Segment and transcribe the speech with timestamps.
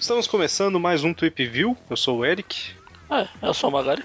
[0.00, 1.76] Estamos começando mais um Tweep View.
[1.90, 2.72] Eu sou o Eric.
[3.10, 4.02] É, eu sou o Magari.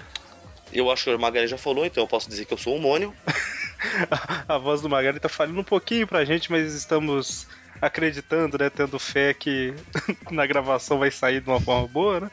[0.73, 2.81] Eu acho que o Magari já falou, então eu posso dizer que eu sou o
[2.81, 3.15] Mônio.
[4.46, 7.48] a voz do Magari tá falhando um pouquinho pra gente, mas estamos
[7.82, 8.70] acreditando, né?
[8.70, 9.74] Tendo fé que
[10.29, 12.32] na gravação vai sair de uma forma boa, né?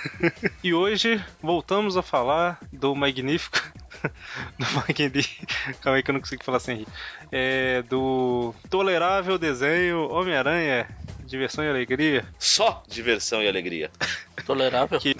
[0.64, 3.60] e hoje voltamos a falar do magnífico.
[4.58, 5.46] do magnífico.
[5.80, 6.86] Calma aí que eu não consigo falar sem rir.
[7.30, 10.88] É, do tolerável desenho Homem-Aranha,
[11.24, 12.24] diversão e alegria.
[12.38, 13.90] Só diversão e alegria.
[14.46, 14.98] Tolerável.
[15.00, 15.16] Que...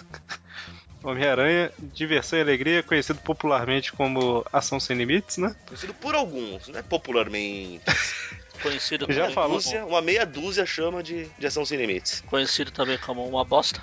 [1.02, 5.54] Homem-Aranha, Diversão e Alegria, conhecido popularmente como Ação Sem Limites, né?
[5.66, 6.82] Conhecido por alguns, né?
[6.82, 7.82] Popularmente.
[8.62, 9.56] Conhecido Já uma, falou.
[9.56, 12.22] dúzia, uma meia dúzia chama de, de Ação Sem Limites.
[12.28, 13.82] Conhecido também como uma bosta.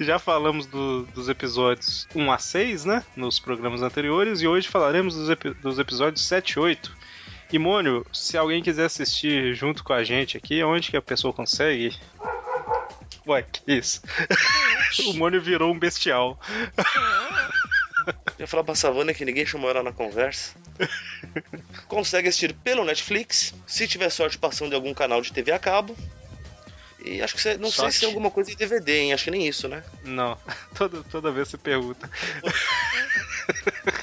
[0.00, 3.04] Já falamos do, dos episódios 1 a 6, né?
[3.16, 6.96] Nos programas anteriores, e hoje falaremos dos, epi dos episódios 7 e 8.
[7.52, 11.32] E Mônio, se alguém quiser assistir junto com a gente aqui, onde que a pessoa
[11.32, 11.96] consegue?
[13.26, 14.02] Ué, que isso?
[15.08, 16.38] o Mônio virou um bestial.
[18.06, 20.54] Eu ia falar pra Savana que ninguém chamou ela na conversa.
[21.88, 25.96] Consegue assistir pelo Netflix, se tiver sorte passando em algum canal de TV a cabo.
[27.08, 27.92] E acho que você, não Sorte.
[27.92, 29.12] sei se tem alguma coisa em DVD, hein?
[29.12, 29.82] Acho que nem isso, né?
[30.02, 30.36] Não,
[30.76, 32.08] toda, toda vez você pergunta.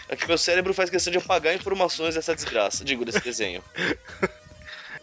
[0.10, 3.64] É que meu cérebro faz questão de apagar informações dessa desgraça, digo, desse desenho.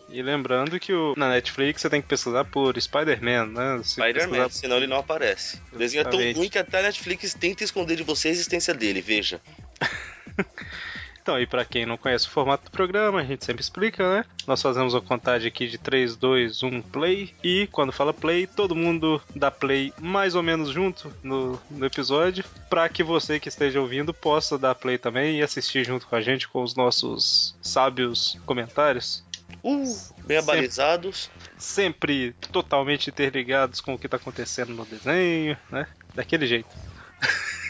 [0.09, 3.81] E lembrando que o, na Netflix você tem que pesquisar por Spider-Man, né?
[3.83, 5.59] Se Spider-Man, pesquisar- senão ele não aparece.
[5.73, 8.75] O desenho é tão ruim que até a Netflix tenta esconder de você a existência
[8.75, 9.41] dele, veja.
[11.23, 14.25] Então, e pra quem não conhece o formato do programa, a gente sempre explica, né?
[14.45, 17.33] Nós fazemos a contagem aqui de 3, 2, 1, play.
[17.45, 22.45] E quando fala play, todo mundo dá play mais ou menos junto no, no episódio,
[22.69, 26.21] pra que você que esteja ouvindo possa dar play também e assistir junto com a
[26.21, 29.25] gente com os nossos sábios comentários.
[29.63, 30.37] Uh, bem Sempre.
[30.39, 31.31] abalizados.
[31.57, 35.87] Sempre totalmente interligados com o que tá acontecendo no desenho, né?
[36.17, 36.69] Daquele jeito.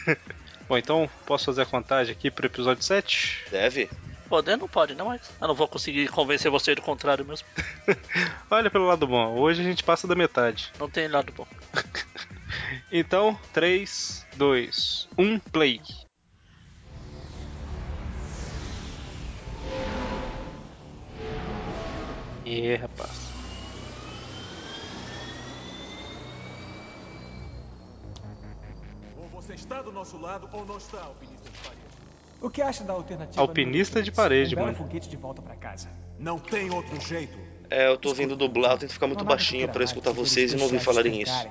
[0.72, 3.44] Bom, então posso fazer a contagem aqui pro episódio 7?
[3.50, 3.90] Deve.
[4.26, 7.46] Poder não pode, não, mas eu não vou conseguir convencer você do contrário mesmo.
[8.50, 10.72] Olha pelo lado bom, hoje a gente passa da metade.
[10.80, 11.46] Não tem lado bom.
[12.90, 15.80] Então, 3, 2, 1, play.
[22.44, 23.21] E rapaz.
[29.52, 31.82] Você está do nosso lado ou não está, alpinista de parede.
[32.40, 33.38] O que acha da alternativa?
[33.42, 34.74] Alpinista de parede, um mano.
[34.74, 35.88] foguete de volta pra casa.
[36.18, 37.38] Não tem outro jeito.
[37.68, 40.16] É, eu tô ouvindo dublar, eu tento ficar muito Não que baixinho mais escutar que
[40.16, 41.46] vocês e não ouvir falarem isso.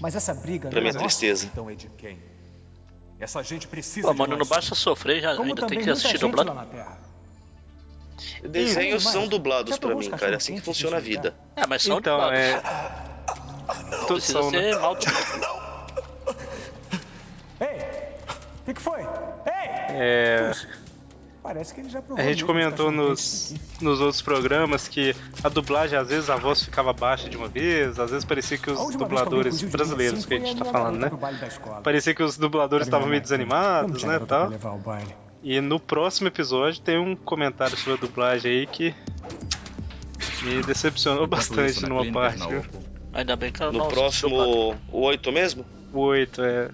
[0.00, 1.04] Mas essa briga Pra não minha é nossa.
[1.06, 1.46] tristeza.
[1.46, 2.22] Então é de quem?
[3.18, 6.18] Essa gente precisa Pô, de mano, não basta sofrer, já, Como ainda tem que assistir
[6.18, 6.54] gente dublado.
[8.48, 10.34] Desenhos são dublados provou mim, cara.
[10.34, 11.34] É assim que funciona a vida.
[11.56, 12.38] É, mas são Então, dublados.
[12.38, 12.62] é.
[14.06, 14.60] Todos Precisa são, né?
[14.72, 15.60] ser mal dublado.
[17.60, 17.76] Ei!
[18.59, 19.00] O que, que foi?
[19.00, 19.70] Ei!
[19.90, 20.52] É,
[21.42, 22.22] Parece que ele já provou.
[22.22, 23.84] a gente os comentou nos, daqui.
[23.84, 27.98] nos outros programas que a dublagem, às vezes, a voz ficava baixa de uma vez,
[27.98, 31.10] às vezes parecia que os dubladores brasileiros que a gente tá falando, né?
[31.82, 34.50] Parecia que os dubladores estavam meio desanimados, né, tal.
[35.42, 38.94] E no próximo episódio tem um comentário sobre a dublagem aí que
[40.42, 42.46] me decepcionou bastante numa parte?
[43.14, 45.64] Ainda bem que eu No próximo, o 8 mesmo?
[45.92, 46.70] O 8, é.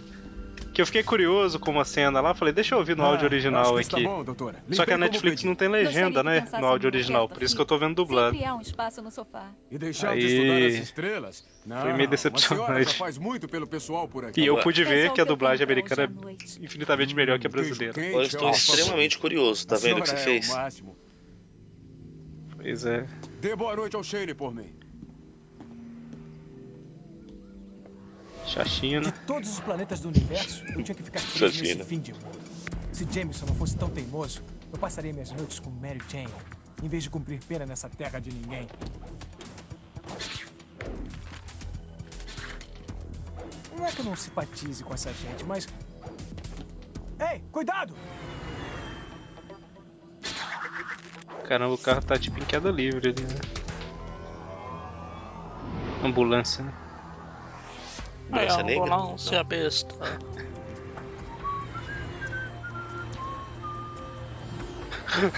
[0.76, 3.25] Que eu fiquei curioso com uma cena lá, falei, deixa eu ouvir no Ah, áudio
[3.25, 4.04] original que está aqui.
[4.06, 4.62] bom, doutora.
[4.72, 6.47] Só que a Netflix não tem legenda, né?
[6.60, 8.37] No áudio original, por isso que eu tô vendo dublado.
[8.37, 9.50] Um espaço no sofá.
[9.70, 11.48] E deixar Aí- de estudar as estrelas?
[11.64, 12.91] Não, Foi meio decepcionante.
[12.91, 14.38] já faz muito pelo pessoal por aqui.
[14.38, 17.98] E eu pude ver que a dublagem americana é infinitamente melhor que a Hum, brasileira.
[17.98, 20.53] Eu estou extremamente curioso, tá vendo o que você é fez?
[22.54, 23.06] Pois é.
[23.41, 24.75] Dê boa noite ao Shane por mim.
[28.47, 29.01] Chachina.
[29.01, 32.27] De todos os planetas do universo, eu tinha que ficar preso nesse fim de mundo.
[32.93, 34.43] Se Jameson não fosse tão teimoso,
[34.73, 36.32] eu passaria minhas noites com Mary Jane,
[36.82, 38.67] em vez de cumprir pena nessa terra de ninguém.
[43.76, 45.69] Não é que eu não simpatize com essa gente, mas.
[47.20, 47.94] Ei, cuidado!
[51.44, 53.38] Caramba, o carro tá tipo em queda livre ali, né?
[56.03, 56.86] Ambulância, né?
[58.32, 58.94] É, Ambulância negra?
[58.94, 59.94] ambulância besta.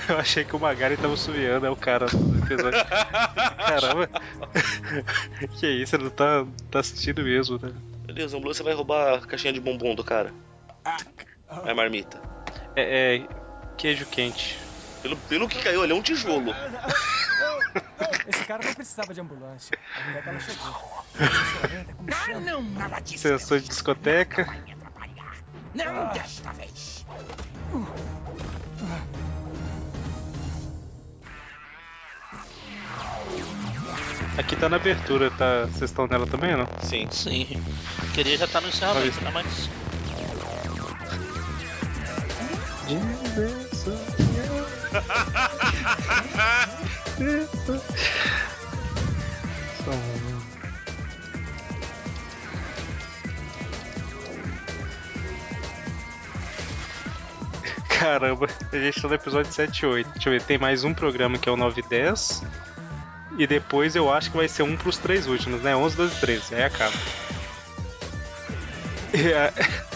[0.09, 2.85] Eu achei que o Magari tava subiando, é o cara do episódio.
[2.87, 4.09] Caramba.
[5.59, 7.73] que isso, ele não tá, tá assistindo mesmo, né?
[8.07, 10.33] Beleza, a ambulância vai roubar a caixinha de bombom do cara.
[11.65, 12.21] É a marmita.
[12.75, 13.29] É, é
[13.77, 14.59] queijo quente.
[15.03, 16.53] Pelo, pelo que caiu ali, é um tijolo.
[18.27, 19.79] Esse cara não precisava de ambulância.
[20.07, 20.98] Ainda que ela chegou.
[21.21, 23.23] Ah, não, nada disso.
[23.23, 24.49] Sensor de discoteca.
[25.75, 27.05] Não desta vez.
[34.39, 35.67] Aqui tá na abertura, tá?
[35.67, 36.69] Vocês estão nela também ou não?
[36.83, 37.09] Sim.
[37.11, 37.63] Sim.
[38.15, 39.31] Queria já estar no encerramento, né?
[39.33, 39.69] Mas.
[57.99, 60.11] Caramba, a gente tá no episódio 7 e 8.
[60.15, 62.43] Deixa eu ver, tem mais um programa que é o 9 e 10.
[63.37, 65.75] E depois eu acho que vai ser um pros três últimos, né?
[65.77, 66.55] 11, 12 e 13.
[66.55, 66.95] Aí acaba.
[69.15, 69.53] E a-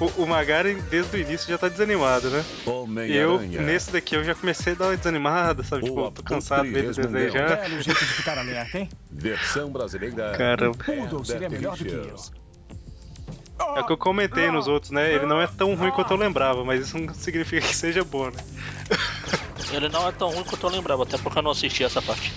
[0.00, 2.44] O, o Magaren, desde o início, já tá desanimado, né?
[3.08, 5.82] E eu, nesse daqui, eu já comecei a dar uma desanimada, sabe?
[5.86, 7.12] Tipo, tô cansado de ele resmungão.
[7.20, 7.48] desenhar.
[7.62, 8.88] Belo jeito de ficar alerta, hein?
[9.10, 10.34] Versão brasileira.
[10.38, 10.78] Caramba.
[10.84, 12.14] Poodle seria melhor do que eu.
[13.60, 15.12] É o que eu comentei nos outros, né?
[15.12, 18.30] Ele não é tão ruim quanto eu lembrava, mas isso não significa que seja bom,
[18.30, 18.40] né?
[19.70, 22.32] Ele não é tão ruim quanto eu lembrava, até porque eu não assisti essa parte.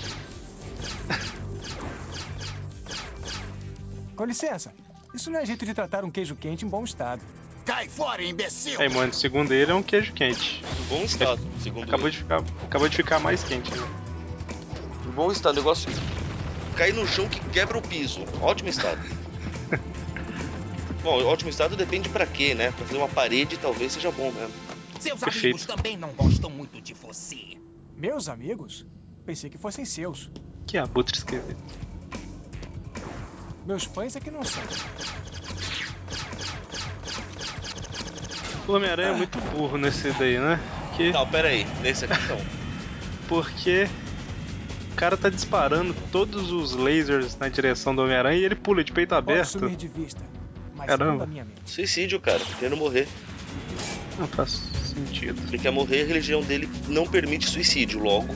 [4.15, 4.73] Com licença.
[5.13, 7.21] Isso não é jeito de tratar um queijo quente em bom estado.
[7.65, 8.81] Cai fora, imbecil.
[8.81, 10.63] Aí, mano, segundo ele, é um queijo quente.
[10.79, 12.11] Em bom estado, segundo Acabou ele.
[12.11, 13.87] de ficar, acabou de ficar mais quente, né?
[15.05, 15.89] Em bom estado, negócio
[16.75, 18.25] cair no chão que quebra o piso.
[18.39, 18.99] Ótimo estado.
[21.03, 22.71] Bom, ótimo estado depende pra quê, né?
[22.71, 24.53] Pra fazer uma parede talvez seja bom mesmo.
[24.99, 25.45] Seus Perfeito.
[25.45, 27.57] amigos também não gostam muito de você.
[27.97, 28.85] Meus amigos?
[29.25, 30.29] Pensei que fossem seus.
[30.67, 31.57] Que abutre esquisito.
[33.65, 34.61] Meus fãs é que não são.
[38.67, 40.59] O Homem-Aranha é muito burro nesse daí, né?
[40.95, 41.65] Que, Não, pera aí.
[41.81, 42.37] Nesse aqui não.
[43.27, 43.87] porque
[44.91, 48.91] o cara tá disparando todos os lasers na direção do Homem-Aranha e ele pula de
[48.91, 49.59] peito Pode aberto.
[49.59, 50.21] sumir de vista.
[50.81, 51.11] Mas Caramba.
[51.11, 51.61] não da minha mente.
[51.69, 52.39] Suicídio, cara.
[52.57, 53.07] Querendo morrer.
[54.17, 54.51] Não faz
[54.83, 55.39] sentido.
[55.47, 57.99] Ele quer morrer, a religião dele não permite suicídio.
[57.99, 58.35] Logo,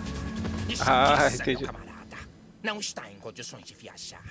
[0.85, 1.63] Ah, entendi.
[1.63, 2.17] meu camarada.
[2.61, 4.23] Não está em condições de viajar.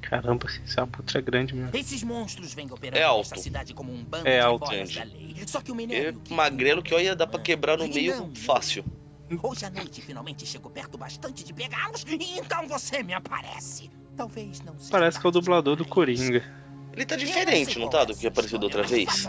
[0.00, 1.76] Caramba, esse abutre é grande mesmo.
[1.76, 3.30] Esses monstros vêm operando É alto.
[3.30, 4.94] nessa cidade como um bando É de alto, Andy.
[4.98, 5.36] da lei.
[5.46, 7.42] Só que o é que magrelo que olha, dá pra É.
[7.42, 8.82] quebrar no E meio não, fácil.
[9.42, 13.90] Hoje à noite finalmente chego perto bastante de pegá-los e então você me aparece.
[14.16, 15.84] Talvez não seja Parece que é o dublador do.
[15.84, 16.42] Coringa.
[16.92, 18.02] Ele tá Eu diferente, não tá?
[18.02, 19.26] é Do que a apareceu da outra vez?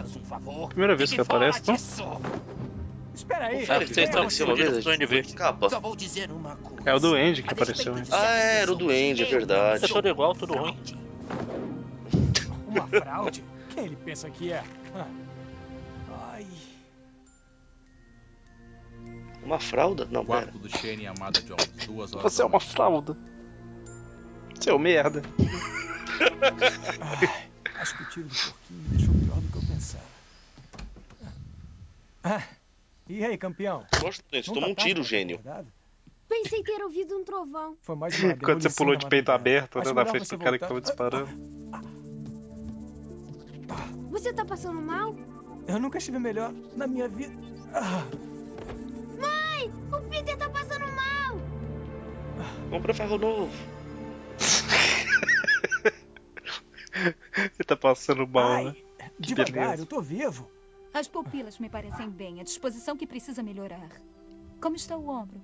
[0.69, 1.75] Primeira vez que aparece, não?
[3.15, 3.65] Espera aí.
[3.65, 4.71] Cara, ele apareceu uma vez?
[4.71, 5.33] do Duende Verde.
[5.33, 5.69] Capa.
[5.69, 6.89] Só vou dizer uma coisa.
[6.89, 8.03] É o Duende que A apareceu, né?
[8.11, 9.85] Ah, era o Duende, é verdade.
[9.85, 10.77] É tudo sou igual, tudo ruim.
[10.77, 10.99] fraude.
[12.67, 13.43] Uma fraude?
[13.73, 14.63] Quem ele pensa que é?
[16.33, 16.45] Ai.
[19.43, 20.07] Uma fralda?
[20.11, 20.41] Não, pera.
[20.43, 23.17] Quarto do Shane Amada Jones, duas horas Você é uma fralda.
[24.59, 25.21] Seu merda.
[27.01, 27.49] Ai,
[27.79, 30.05] acho que o tiro do porquinho me deixou pior do que eu pensava.
[32.23, 32.43] Ah,
[33.07, 33.85] e aí, campeão?
[33.93, 35.35] Não toma tá um tiro, gênio.
[35.37, 35.67] acordado?
[36.27, 37.77] Pensei ter ouvido um trovão.
[37.81, 39.93] Foi mais uma Quando você pulou de peito aberto, né?
[39.93, 41.29] Na frente do cara que tava disparando.
[44.09, 45.15] Você tá passando mal?
[45.67, 47.33] Eu nunca estive melhor na minha vida.
[47.73, 48.05] Ah,
[49.19, 51.37] Mãe, o Peter tá passando mal.
[52.69, 53.74] Compra ferro novo.
[57.37, 58.75] Ele tá passando mal, né?
[58.99, 59.83] ai, devagar, beleza.
[59.83, 60.49] eu tô vivo.
[60.93, 63.89] As pupilas me parecem bem, a disposição que precisa melhorar.
[64.61, 65.41] Como está o ombro?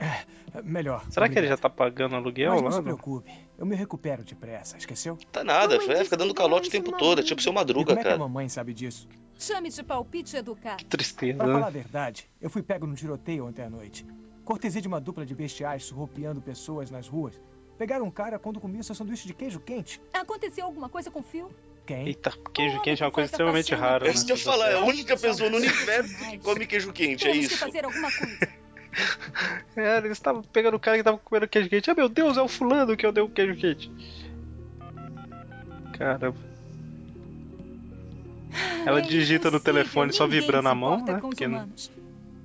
[0.00, 0.24] É,
[0.62, 1.04] Melhor.
[1.10, 1.60] Será que ele já obrigado.
[1.60, 2.70] tá pagando aluguel Mas não lá?
[2.72, 2.84] se não?
[2.84, 5.16] preocupe, eu me recupero depressa, esqueceu?
[5.32, 7.20] Tá nada, Mamãe ficar dando que calote o tempo todo.
[7.20, 8.18] É tipo ser uma E madruga, como é que a cara.
[8.22, 9.08] mamãe sabe disso?
[9.38, 10.84] Chame de palpite educado.
[10.84, 11.70] Tristeza, Pra falar a né?
[11.70, 14.06] verdade, eu fui pego num tiroteio ontem à noite.
[14.44, 17.40] Cortesia de uma dupla de bestiais surrupiando pessoas nas ruas.
[17.78, 20.00] Pegaram um cara quando comia seu sanduíche de queijo quente.
[20.12, 21.48] Aconteceu alguma coisa com o Phil?
[21.86, 22.06] Quem?
[22.08, 24.08] Eita, queijo quente é uma homem coisa extremamente rara.
[24.08, 24.86] É isso que eu ia falar, é a Né?
[24.86, 27.64] única pessoa no universo que come queijo quente, é Temos que isso.
[27.64, 28.48] fazer alguma coisa.
[29.76, 31.88] É, eles estavam pegando o cara que tava comendo queijo quente.
[31.88, 33.92] Ah, meu Deus, é o fulano que eu dei o queijo quente.
[35.96, 36.34] Caramba.
[38.84, 41.18] Ela digita no telefone só vibrando a mão, né?
[41.20, 41.68] Porque não-.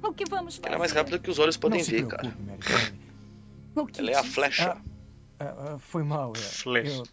[0.04, 0.68] O que vamos fazer?
[0.68, 2.94] Ela é mais rápida que os olhos podem ver, preocupe, cara.
[3.98, 4.78] Ela é a flecha.
[4.78, 4.82] Ah,
[5.40, 6.34] ah, foi mal.
[6.36, 6.40] É.
[6.40, 6.98] Flash.
[6.98, 7.04] Eu,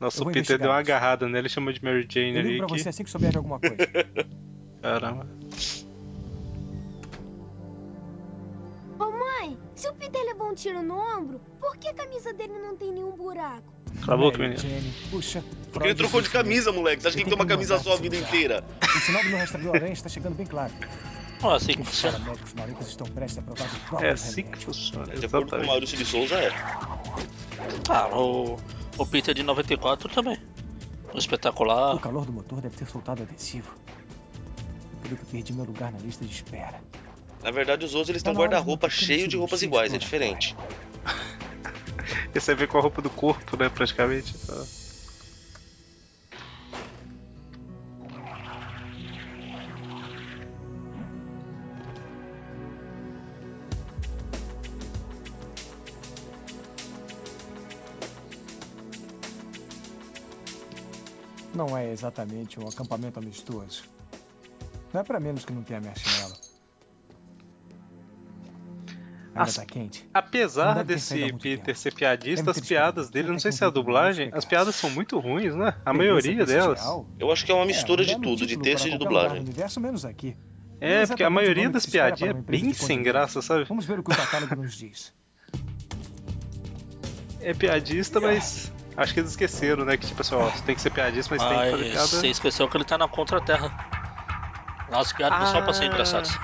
[0.00, 0.90] Nossa, Eu Peter deu uma isso.
[0.90, 2.58] agarrada nele e chamou de Mary Jane eu ali.
[2.58, 2.78] pra Que...
[2.80, 3.76] você assim que souber de alguma coisa.
[4.82, 5.26] Caramba.
[8.98, 12.54] Ô mãe, se o Peter levou um tiro no ombro, por que a camisa dele
[12.58, 13.72] não tem nenhum buraco?
[14.04, 14.58] Cala a boca, menino.
[14.58, 15.44] Jane, puxa.
[15.72, 17.02] Porque ele trocou de camisa, moleque.
[17.02, 18.64] Você acha que tem que ter uma camisa só a vida inteira?
[18.82, 20.72] O sinal do meu rastreador aranha está chegando bem claro.
[21.42, 22.18] Ó, assim que Os funciona.
[22.18, 23.68] paramédicos maricas estão prestes a provar
[24.00, 25.14] o É assim que funciona.
[25.14, 25.66] De acordo com o.
[25.66, 26.50] Maurício de Souza, é.
[27.88, 28.58] Ah, o,
[28.96, 30.38] o Peter de 94 também.
[31.12, 31.96] O espetacular.
[31.96, 33.70] O calor do motor deve ter soltado adesivo.
[35.02, 36.80] Pelo que perdi meu lugar na lista de espera.
[37.42, 39.98] Na verdade, os outros eles têm um Tá de guarda-roupa cheio de roupas iguais, é
[39.98, 40.54] diferente.
[42.34, 44.34] Esse aí vem com a roupa do corpo, né, praticamente.
[44.42, 44.64] Então,
[61.54, 63.84] Não é exatamente um acampamento amistoso.
[64.92, 66.36] Não é pra menos que não tenha marshmallow.
[69.34, 70.06] Ainda As- tá quente.
[70.12, 74.28] Apesar desse Peter ser piadista, Deve as piadas dele, não sei se é a dublagem,
[74.32, 75.74] as piadas são muito ruins, né?
[75.86, 76.82] A maioria delas.
[77.18, 78.98] Eu acho que é uma É, mistura um de tudo, de texto para e de
[78.98, 79.40] dublagem.
[79.40, 80.36] universo, menos aqui.
[80.80, 83.64] É, Não porque a maioria das para piadinhas é bem sem graça, sabe?
[83.64, 85.14] Vamos ver o que o catálogo nos diz.
[87.40, 89.96] É piadista, mas acho que eles esqueceram, né?
[89.96, 92.06] Que tipo assim, ó, você tem que ser piadista, mas tem que fazer piada.
[92.06, 93.72] você esqueceu que ele tá na Contra-Terra.
[94.92, 95.86] As piadas não são pra ser Ah.
[95.86, 96.38] engraçadas.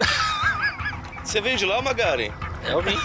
[1.24, 2.30] Você veio de lá, Magaren?
[2.64, 2.96] É o mim.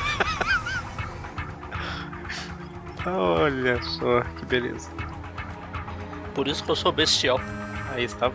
[3.05, 4.89] Olha só, que beleza.
[6.35, 7.39] Por isso que eu sou bestial.
[7.93, 8.31] Aí está.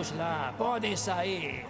[0.00, 1.66] Vamos lá, podem sair.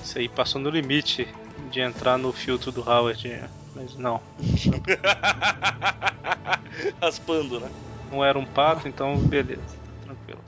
[0.00, 1.26] Isso aí passou no limite
[1.72, 3.50] de entrar no filtro do Howard.
[3.74, 4.22] Mas não.
[7.02, 7.68] Raspando, né?
[8.12, 9.76] Não era um pato, então beleza.
[10.04, 10.44] Tranquilo.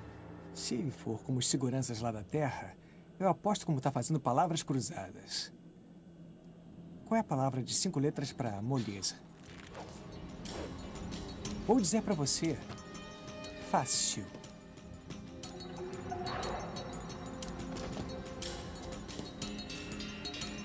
[0.54, 2.76] Se ele for como os seguranças lá da Terra,
[3.18, 5.52] eu aposto como tá fazendo palavras cruzadas.
[7.06, 9.25] Qual é a palavra de cinco letras para moleza?
[11.66, 12.56] Vou dizer para você.
[13.70, 14.24] Fácil.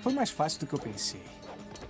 [0.01, 1.21] Foi mais fácil do que eu pensei.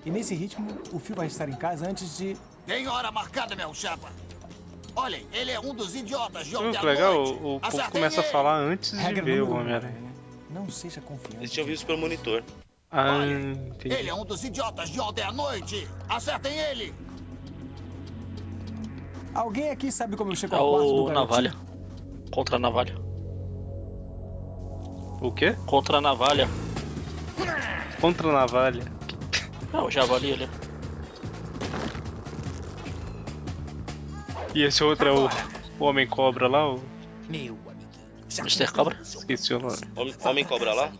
[0.05, 2.35] E nesse ritmo, o Phil vai estar em casa antes de.
[2.65, 4.11] Tem hora marcada, meu chapa.
[4.95, 7.13] Olhem, ele é um dos idiotas de Viu ontem que à legal?
[7.13, 7.39] noite.
[7.41, 8.31] O, o povo começa a ele.
[8.31, 9.93] falar antes de Regra ver o Homem-Aranha.
[9.93, 10.11] Aranha.
[10.49, 11.37] Não seja confiante.
[11.37, 12.43] Eles tinham visto pelo monitor.
[12.89, 13.95] Ah, Olhem, entendi.
[13.95, 15.87] Ele é um dos idiotas de ontem à noite.
[16.09, 16.93] Acertem ele.
[19.33, 21.13] Alguém aqui sabe como eu chego É ao quarto do o garotinho?
[21.13, 21.53] Navalha.
[22.31, 22.95] Contra a Navalha.
[25.21, 25.55] O quê?
[25.65, 26.47] Contra a Navalha.
[28.01, 28.83] Contra a navalha.
[29.71, 30.49] É o Javali ali.
[34.55, 35.29] E esse outro é o,
[35.79, 36.73] o Homem Cobra lá?
[36.73, 36.81] O...
[37.29, 38.25] Meu amiguinho.
[38.27, 38.71] já Mr.
[38.71, 38.99] Cobra?
[39.01, 39.77] Esqueci o nome.
[39.95, 40.91] Homem, homem cobra lá?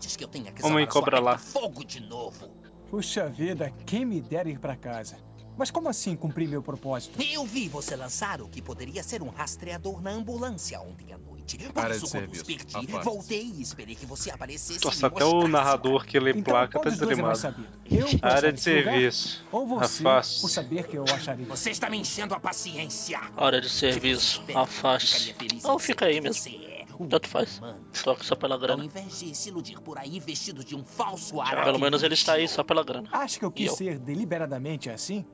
[0.62, 1.36] Homem cobra lá.
[1.36, 2.48] Fogo de novo.
[2.88, 5.16] Puxa vida, quem me dera ir pra casa.
[5.56, 7.20] Mas como assim cumprir meu propósito?
[7.22, 11.58] Eu vi você lançar o que poderia ser um rastreador na ambulância ontem à noite.
[11.58, 12.44] Por Área isso, de quando os serviço.
[12.72, 16.42] perdi, voltei e esperei que você aparecesse e Nossa, até o narrador que lê Então,
[16.44, 17.66] placa tá é desanimado.
[17.90, 19.44] Eu Área de esse lugar, serviço.
[19.52, 20.40] Ou você Afaste-se.
[20.40, 21.46] por saber que eu acharia.
[21.46, 23.20] Você está me enchendo a paciência.
[23.36, 24.42] Hora de Se serviço.
[24.54, 25.34] Afaste.
[25.62, 26.48] Não, ser fica aí mesmo.
[26.48, 27.60] é, Tanto faz.
[27.92, 28.84] aqui só pela Ao grana.
[28.84, 32.48] invés de se iludir por aí vestido de um falso Pelo menos ele está aí
[32.48, 33.08] só pela grana.
[33.12, 33.76] Acha que eu E quis eu?
[33.76, 35.24] ser deliberadamente assim?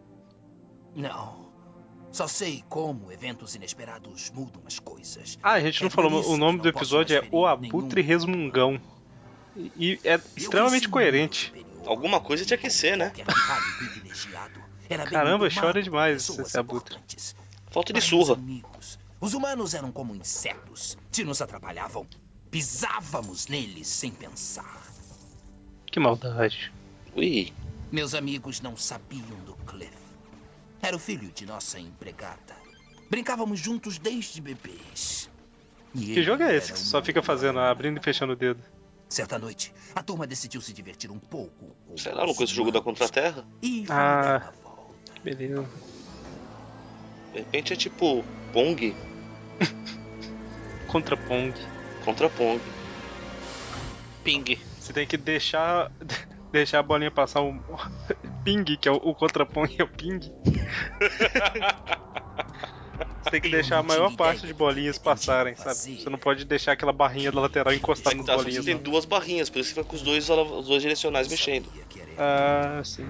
[0.98, 1.46] Não.
[2.10, 5.38] Só sei como eventos inesperados mudam as coisas.
[5.40, 8.08] Ah, a gente não É falou, o nome do episódio é O Abutre nenhum.
[8.08, 8.80] Resmungão.
[9.56, 11.52] E é Eu extremamente coerente.
[11.86, 13.12] Alguma coisa tinha que ser, né?
[15.08, 16.98] Caramba, chora demais esse abutre.
[17.70, 18.34] Falta de surra.
[18.34, 20.98] amigos, os humanos eram como insetos.
[21.12, 22.06] Se nos atrapalhavam,
[22.50, 24.82] pisávamos neles sem pensar.
[25.86, 26.72] Que maldade.
[27.14, 27.52] Ui.
[27.92, 29.97] Meus amigos não sabiam do Cliff.
[30.82, 32.56] Era o filho de nossa empregada.
[33.10, 35.28] Brincávamos juntos desde bebês.
[35.94, 38.36] E Que jogo é esse que um você só fica fazendo, abrindo e fechando o
[38.36, 38.62] dedo?
[39.08, 41.74] Certa noite, a turma decidiu se divertir um pouco.
[41.86, 43.44] com Sei lá, não os conheço o jogo da Contra-Terra.
[43.62, 44.22] E Ah.
[44.38, 44.94] dar uma volta.
[45.24, 45.68] Beleza.
[47.32, 48.94] De repente é tipo Pong
[50.86, 51.54] Contra Pong.
[52.04, 52.60] contra Pong.
[54.24, 54.58] Ping.
[54.78, 55.90] Você tem que deixar.
[56.50, 57.52] Deixar a bolinha passar o.
[58.48, 60.20] Ping, que é o, o contra Pong é o ping.
[63.22, 66.00] Você tem que deixar a maior parte de bolinhas passarem, sabe?
[66.00, 68.64] Você não pode deixar aquela barrinha da lateral encostar nas tá, bolinhas.
[68.64, 68.82] tem não.
[68.82, 71.68] duas barrinhas, por isso fica com os dois, os dois direcionais mexendo.
[72.16, 73.06] Ah, sim.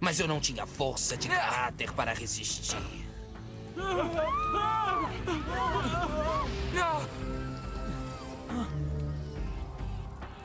[0.00, 2.78] Mas eu não tinha força de caráter para resistir.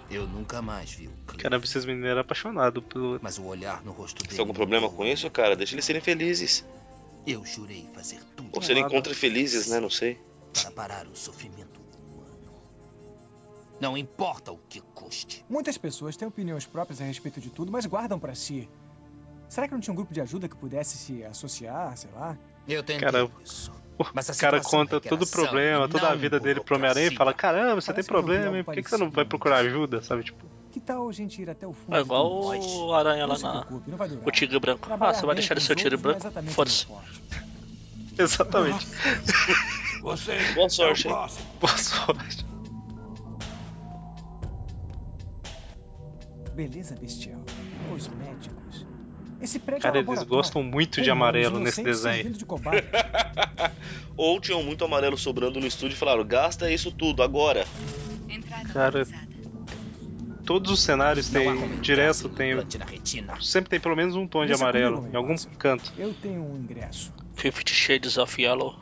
[0.10, 3.20] Eu nunca mais vi o Cliff, Caramba, esses meninos eram apaixonados pelo.
[3.22, 4.30] mas o olhar no rosto dele.
[4.30, 5.56] Tem algum problema com isso, cara?
[5.56, 6.66] Deixa eles serem felizes.
[7.26, 9.80] Eu jurei fazer tudo Ou serem contra felizes, né?
[9.82, 10.18] Não sei.
[10.54, 12.54] para parar o sofrimento humano.
[13.82, 15.44] Não importa o que custe.
[15.50, 18.70] Muitas pessoas têm opiniões próprias a respeito de tudo, mas guardam pra si.
[19.50, 22.38] Será que não tinha um grupo de ajuda que pudesse se associar, sei lá?
[22.68, 23.72] Eu tentei Cara, isso.
[24.00, 27.82] O cara conta todo o problema, toda a vida dele pro Homem-Aranha e fala: Caramba,
[27.82, 28.64] você tem Parece vi problema?
[28.64, 30.04] Por que, que você não vai procurar ajuda?
[30.04, 30.24] Sabe?
[30.24, 31.98] Tipo, Que tal a gente ir até o fundo?
[31.98, 33.66] É igual o aranha lá na.
[34.24, 34.88] O tigre branco.
[34.92, 36.22] Ah, você vai deixar ele seu tigre é branco?
[36.52, 36.86] Foda-se.
[38.20, 38.86] exatamente.
[40.02, 41.18] Você Boa sorte, é o hein?
[41.18, 41.46] próximo.
[41.60, 42.46] Boa sorte.
[46.54, 47.40] Beleza bestial.
[47.96, 48.86] Os médicos.
[49.42, 52.34] Esse prédio Cara, é eles gostam muito de amarelo nesse desenho.
[52.34, 52.46] de.
[54.18, 57.66] Ou tinham muito amarelo sobrando no estúdio e falaram: gasta isso tudo agora.
[58.74, 59.08] Cara,
[60.44, 62.56] todos os cenários como direto tem
[63.42, 65.94] sempre tem pelo menos um tom de amarelo comigo, em algum canto.
[65.98, 67.14] Eu tenho um ingresso.
[67.36, 68.76] Fifty Shades of Yellow.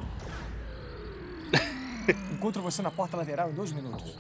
[2.32, 4.16] Encontro você na porta lateral em dois minutos.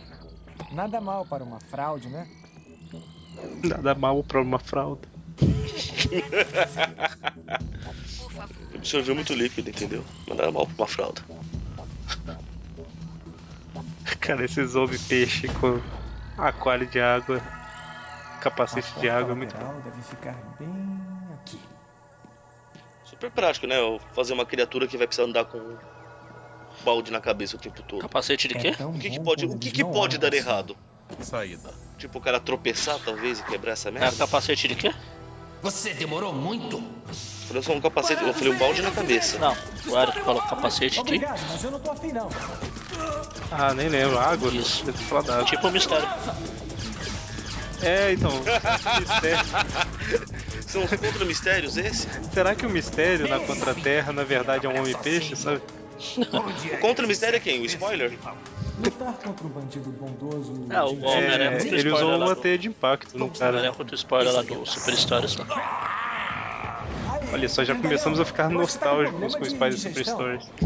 [0.72, 2.27] Nada mal para uma fraude, né?
[3.63, 4.60] Nada mal pra uma
[5.36, 7.18] fralda.
[8.75, 10.04] Absorveu muito líquido, entendeu?
[10.27, 11.22] Mandaram mal pra uma fralda.
[14.20, 15.80] Cara, esses homem peixe com
[16.38, 17.42] aquário de água,
[18.42, 19.80] capacete de água é muito bom.
[19.82, 20.70] deve ficar bem
[21.34, 21.60] aqui.
[23.04, 23.80] Super prático, né?
[23.80, 25.77] Eu Fazer uma criatura que vai precisar andar com um
[26.84, 28.01] balde na cabeça o tempo todo.
[28.01, 28.72] Capacete de É quê?
[28.72, 30.38] tão O que, que pode, o que, que pode dar assim.
[30.38, 30.77] errado?
[31.22, 31.72] Saída.
[31.98, 34.18] Tipo, o cara tropeçar, talvez, e quebrar essa É merda?
[34.18, 34.94] capacete de quê?
[35.62, 36.78] Você demorou muito?
[36.78, 39.38] Eu falei só um capacete, eu falei um balde na cabeça.
[39.38, 39.56] Não,
[39.88, 41.00] o Eric falou capacete de.
[41.00, 42.30] Obrigado, mas eu não tô afim, não.
[43.52, 44.18] Ah, nem lembro.
[44.18, 44.52] Água?
[44.52, 44.84] Isso.
[44.88, 45.46] Eu tô falando água.
[45.46, 46.08] Tipo um mistério.
[47.82, 48.32] É, então.
[50.66, 52.08] São os contra-mistérios esse?
[52.34, 55.62] Será que o mistério na Contra-Terra na verdade é um homem-peixe, sabe?
[56.18, 57.62] O contra-mistério é quem?
[57.62, 58.18] O spoiler?
[58.77, 60.53] Lutar contra um bandido bondoso.
[60.70, 63.72] É, o Homem-Aranha É, ele usou uma do- teia de impacto no Cara, né?
[63.72, 65.38] Contra o spoiler lá do Super Stories
[67.33, 70.05] Olha só, já começamos a ficar tá nostálgicos com os pais do Super.
[70.05, 70.46] Stories.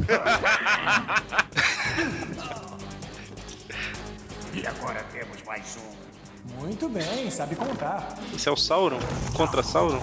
[4.54, 6.60] E agora temos mais um.
[6.60, 8.18] Muito bem, sabe contar.
[8.34, 9.00] Esse é o Sauron?
[9.36, 10.02] Contra Sauron?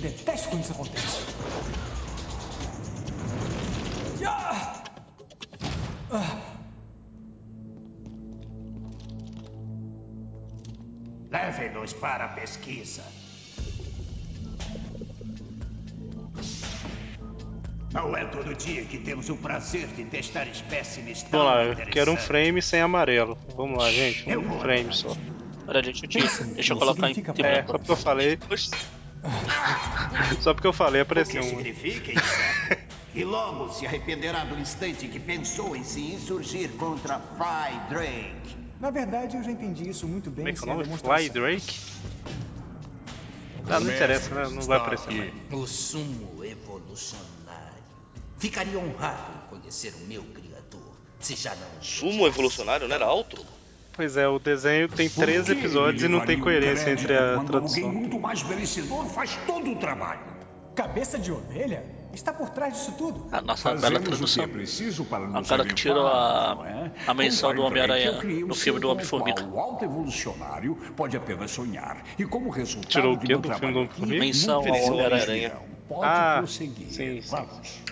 [0.00, 1.37] Detesto quando isso acontece.
[11.88, 13.02] Leve-nos para a pesquisa.
[17.92, 21.76] Não é todo dia que temos o prazer de testar espécimes tão Vamos lá, eu
[21.86, 23.38] quero um frame sem amarelo.
[23.56, 24.28] Vamos lá, gente.
[24.28, 25.16] Eu Um vou frame só.
[25.66, 27.34] Pera, deixa eu, te, deixa eu colocar em tempo.
[27.44, 28.38] É, só porque eu falei.
[30.40, 31.48] Só porque eu falei O que apareceu um.
[31.48, 32.88] significa, inseto?
[33.14, 38.67] E logo se arrependerá do instante que pensou em se insurgir contra Fry Drake.
[38.80, 40.96] Na verdade, eu já entendi isso muito bem Como é que é o sem a
[40.96, 41.18] nome?
[41.18, 41.80] Fly Drake?
[43.70, 44.48] Ah, não interessa, né?
[44.48, 45.32] Não vai aparecer mais.
[45.52, 47.28] O sumo evolucionário.
[48.38, 50.96] Ficaria honrado em conhecer o meu criador.
[51.20, 51.80] Se já não.
[51.80, 53.44] o sumo evolucionário, não era alto?
[53.92, 57.12] Pois é, o desenho tem Por 13 que episódios e não tem o coerência entre
[57.14, 57.92] a quando Alguém tradução.
[57.92, 60.20] muito mais merecedor faz todo o trabalho.
[60.76, 61.84] Cabeça de ovelha?
[62.12, 63.28] Está por trás disso tudo.
[63.30, 64.44] A nossa bela tradução.
[64.44, 66.56] é preciso para O cara que tirou a,
[67.06, 68.12] a menção do Homem-Aranha
[68.46, 69.44] no filme do Homem-Formiga.
[69.44, 72.02] O alto evolucionário pode apenas sonhar.
[72.18, 74.20] E como resultado Tirou o meu do filme trabalho do Homem-Formiga?
[74.20, 75.52] Menção ao Homem-Aranha.
[76.02, 76.90] Ah, prosseguir.
[76.90, 77.28] sim, sim.
[77.30, 77.82] Vamos.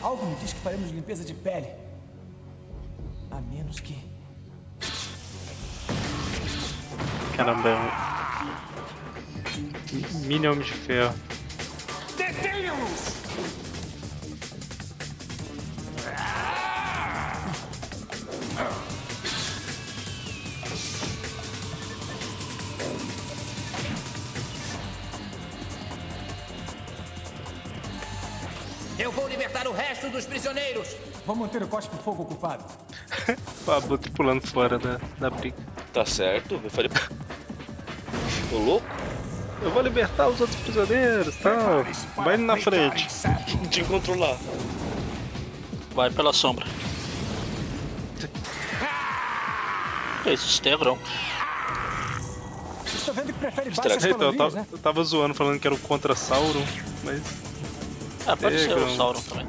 [0.00, 1.68] Algo me diz que faremos limpeza de pele.
[7.44, 7.90] Caramba, é um.
[10.28, 11.12] Mini Homem de Ferro.
[28.96, 30.94] Eu vou libertar o resto dos prisioneiros.
[31.26, 32.64] Vou manter o cospe-fogo ocupado.
[33.64, 35.56] O Abutre pulando fora da, da briga.
[35.92, 36.90] Tá certo, eu falei.
[38.52, 38.86] Ô louco?
[39.62, 41.84] Eu vou libertar os outros prisioneiros tal.
[42.16, 43.08] Vai na frente.
[43.70, 44.36] Te encontrou lá.
[45.94, 46.66] Vai pela sombra.
[50.22, 50.48] Que é isso?
[50.48, 50.98] Stegrão.
[52.84, 53.94] Estou vendo que prefere Estraga.
[53.94, 54.66] baixas Então, eu, tava, né?
[54.70, 56.64] eu tava zoando falando que era o contra Sauron,
[57.02, 57.22] mas.
[58.26, 59.46] Ah, pode ser o Sauron também.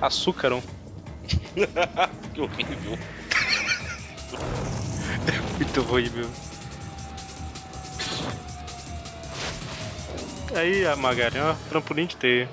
[0.00, 0.62] Açúcaram.
[2.34, 2.98] que horrível.
[5.74, 6.28] Muito ruim, meu.
[10.54, 12.50] Aí, a Magari, ó, trampolim de teia.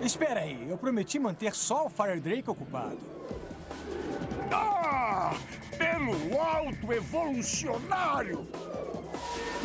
[0.00, 2.98] Espera aí, eu prometi manter só o Fire Drake ocupado.
[4.52, 5.34] Ah!
[5.76, 8.46] Pelo alto evolucionário!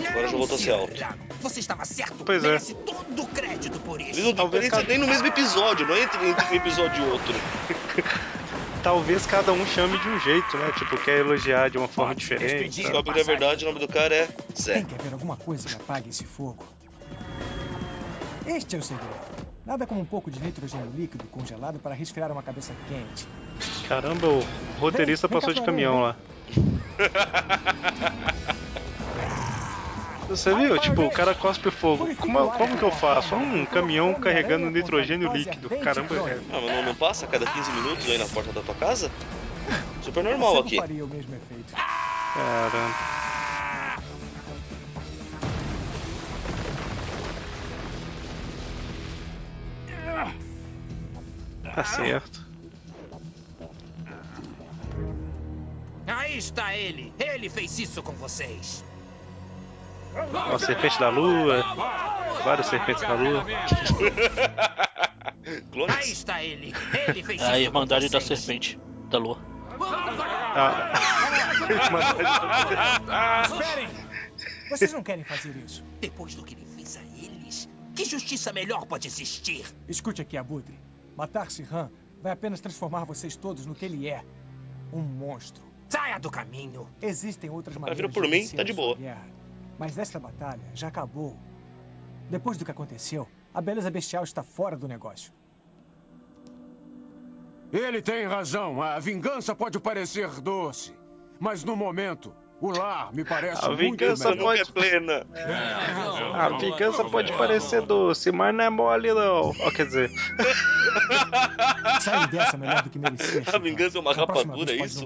[0.07, 0.93] Agora já voltou a ser alto.
[1.41, 2.23] Você estava certo.
[2.25, 2.47] Pois é.
[2.47, 4.33] Merece todo o crédito por isso.
[4.33, 7.33] Talvez nem no mesmo episódio, não é entre, entre um episódio e outro.
[8.81, 10.71] Talvez cada um chame de um jeito, né?
[10.77, 12.81] Tipo, quer elogiar de uma forma diferente.
[12.81, 14.27] Descobre que na verdade o nome do cara é
[14.59, 14.75] Zé.
[14.75, 16.63] Tem que haver alguma coisa que apague esse fogo.
[18.45, 19.29] Este é o segredo.
[19.65, 23.27] Nada como um pouco de nitrogênio líquido congelado para resfriar uma cabeça quente.
[23.87, 24.43] Caramba, o
[24.79, 26.15] roteirista Vem, vem passou de caminhão lá.
[30.29, 30.77] Você viu?
[30.77, 32.15] Tipo, o cara cospe fogo.
[32.15, 33.35] Como, como que eu faço?
[33.35, 35.69] Um caminhão carregando nitrogênio líquido.
[35.79, 36.39] Caramba, é.
[36.51, 39.11] Ah, mas não, não passa a cada 15 minutos aí na porta da tua casa?
[40.03, 40.77] Super normal aqui.
[40.77, 41.73] faria o mesmo efeito.
[42.35, 42.95] Caramba.
[51.75, 52.47] Tá certo.
[56.05, 57.13] Aí está ele.
[57.17, 58.83] Ele fez isso com vocês.
[60.51, 61.63] Ó, serpente da lua.
[62.43, 63.45] Vários serpentes da lua.
[65.45, 66.07] Aí Clones?
[66.07, 66.73] está ele.
[67.07, 68.21] Ele fez a Irmandade da.
[68.21, 68.79] Serpente.
[69.09, 69.39] Da Lua.
[69.81, 70.93] Ah.
[73.45, 73.87] Esperem!
[74.69, 75.83] Vocês não querem fazer isso.
[75.99, 79.65] Depois do que ele fez a eles, que justiça melhor pode existir?
[79.87, 80.77] Escute aqui, Abutre.
[81.17, 81.89] Matar Sirhan
[82.21, 84.23] vai apenas transformar vocês todos no que ele é.
[84.93, 85.63] Um monstro.
[85.87, 86.87] Saia do caminho.
[87.01, 88.95] Existem outras maneiras virou por de mim, tá de boa.
[88.95, 89.25] guerra.
[89.79, 91.39] Mas esta batalha já acabou.
[92.29, 95.31] Depois do que aconteceu, a beleza bestial está fora do negócio.
[97.71, 98.81] Ele tem razão.
[98.81, 100.93] A vingança pode parecer doce.
[101.39, 104.35] Mas no momento, o lar me parece A muito vingança.
[104.35, 105.25] Nunca é plena.
[106.33, 109.53] A vingança pode parecer doce, mas não é mole não.
[109.61, 110.11] Ó, quer dizer,
[112.01, 113.43] Saiu dessa melhor do que merecia.
[113.53, 115.03] A vingança é uma rapadura, é isso?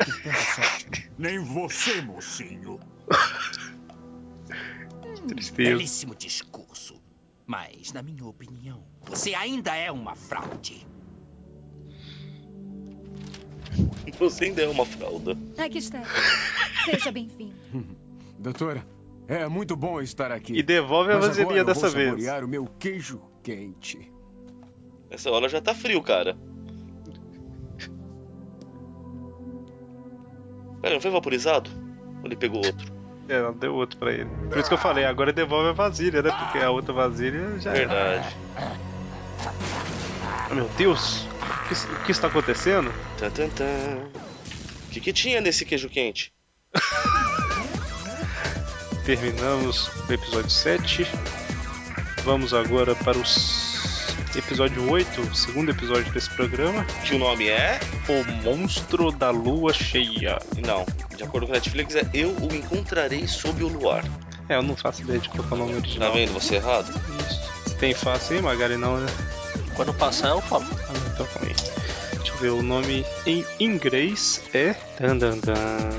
[1.17, 2.79] Nem você, mocinho.
[5.23, 5.69] tristeza.
[5.71, 7.01] Belíssimo discurso.
[7.45, 10.85] Mas, na minha opinião, você ainda é uma fraude.
[14.19, 15.35] Você ainda é uma fralda.
[15.57, 16.03] Aqui está.
[16.85, 17.55] Seja bem-vindo.
[18.37, 18.85] Doutora,
[19.27, 20.53] é muito bom estar aqui.
[20.53, 22.43] E devolve a Mas agora vasilhinha eu vou dessa vez.
[22.43, 24.11] o meu queijo quente.
[25.09, 26.37] Essa hora já tá frio, cara.
[30.81, 31.69] Pera, não foi vaporizado?
[32.19, 32.92] Ou ele pegou outro?
[33.33, 34.25] É, ela deu outro pra ele.
[34.49, 36.29] Por isso que eu falei, agora devolve a vasilha, né?
[36.31, 37.71] Porque a outra vasilha já.
[37.71, 38.27] Verdade.
[38.55, 41.25] Ah, Meu Deus!
[41.25, 42.93] O que, o que está acontecendo?
[43.17, 43.65] Tan, tan, tan.
[44.87, 46.31] O que, que tinha nesse queijo quente?
[49.05, 51.07] Terminamos o episódio 7.
[52.23, 53.72] Vamos agora para o s-
[54.39, 56.85] episódio 8, o segundo episódio desse programa.
[57.05, 57.79] Que o nome é.
[58.07, 60.39] O Monstro da Lua Cheia.
[60.65, 64.03] Não, de acordo com a Netflix, é Eu o Encontrarei Sob o Luar.
[64.49, 66.13] É, eu não faço ideia de qual é o nome Tá original.
[66.13, 66.33] vendo?
[66.33, 66.91] Você errado?
[67.27, 67.75] Isso.
[67.79, 68.75] Tem fácil aí, Magari?
[68.77, 69.07] Não, né?
[69.75, 70.65] Quando passar, eu falo.
[70.71, 71.55] Ah, então calma aí.
[72.17, 74.75] Deixa eu ver, o nome em inglês é.
[74.99, 75.89] Dan, dan, dan.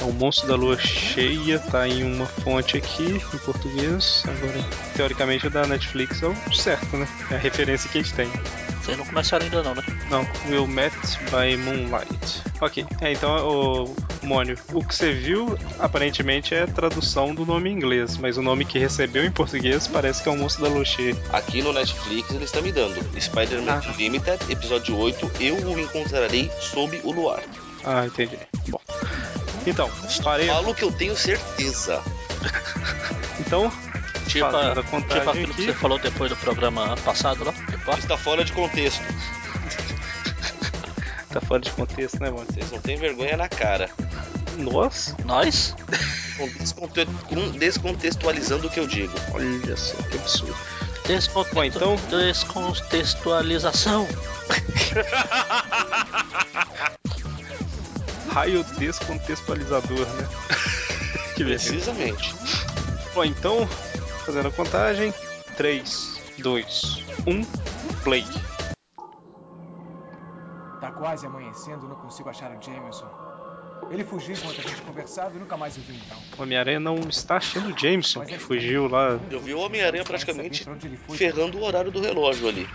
[0.00, 4.24] É o Monstro da Lua Cheia, tá em uma fonte aqui, em português.
[4.26, 4.64] Agora,
[4.96, 7.06] teoricamente, o da Netflix é o certo, né?
[7.30, 8.28] É a referência que a gente tem.
[8.82, 9.82] Vocês não começaram ainda não, né?
[10.08, 10.96] Não, Will Met
[11.30, 12.42] by Moonlight.
[12.62, 13.94] Ok, é, então, o
[14.26, 18.42] Mônio, o que você viu aparentemente é a tradução do nome em inglês, mas o
[18.42, 21.14] nome que recebeu em português parece que é o Monstro da Lua Cheia.
[21.30, 22.98] Aqui no Netflix ele está me dando.
[23.20, 23.94] Spider-Man Ah.
[23.98, 27.42] Limited, episódio 8, Eu o Encontrarei Sob o Luar.
[27.84, 28.38] Ah, entendi.
[28.68, 28.80] Bom.
[29.66, 29.90] Então,
[30.22, 30.48] parei.
[30.48, 32.02] Falo que eu tenho certeza.
[33.40, 33.70] Então,
[34.26, 34.96] Tipo, a- tipo
[35.30, 35.66] aquilo que aqui.
[35.66, 37.52] você falou depois do programa passado lá.
[37.52, 39.02] Tipo, Está fora de contexto.
[41.30, 42.46] Tá fora de contexto, né, mano?
[42.50, 43.88] Vocês não têm vergonha na cara.
[44.56, 45.74] Nossa, nós?
[47.28, 49.12] Com- descontextualizando o que eu digo.
[49.32, 50.56] olha só que absurdo.
[51.06, 51.54] Desconte...
[51.54, 54.06] Bom, então- Descontextualização.
[58.30, 60.28] Raio descontextualizador, né?
[61.36, 61.44] que.
[61.44, 62.34] Precisamente.
[63.14, 63.66] Bom, então,
[64.24, 65.12] fazendo a contagem:
[65.56, 67.44] 3, 2, 1,
[68.02, 68.24] play.
[71.00, 73.08] quase amanhecendo, não consigo achar o Jameson.
[73.90, 76.18] Ele fugiu enquanto a gente conversava e nunca mais o vi então.
[76.38, 79.18] O Homem-Aranha não está achando o Jameson, que fugiu lá.
[79.30, 80.64] Eu vi o Homem-Aranha praticamente
[81.16, 82.68] ferrando o horário do relógio ali.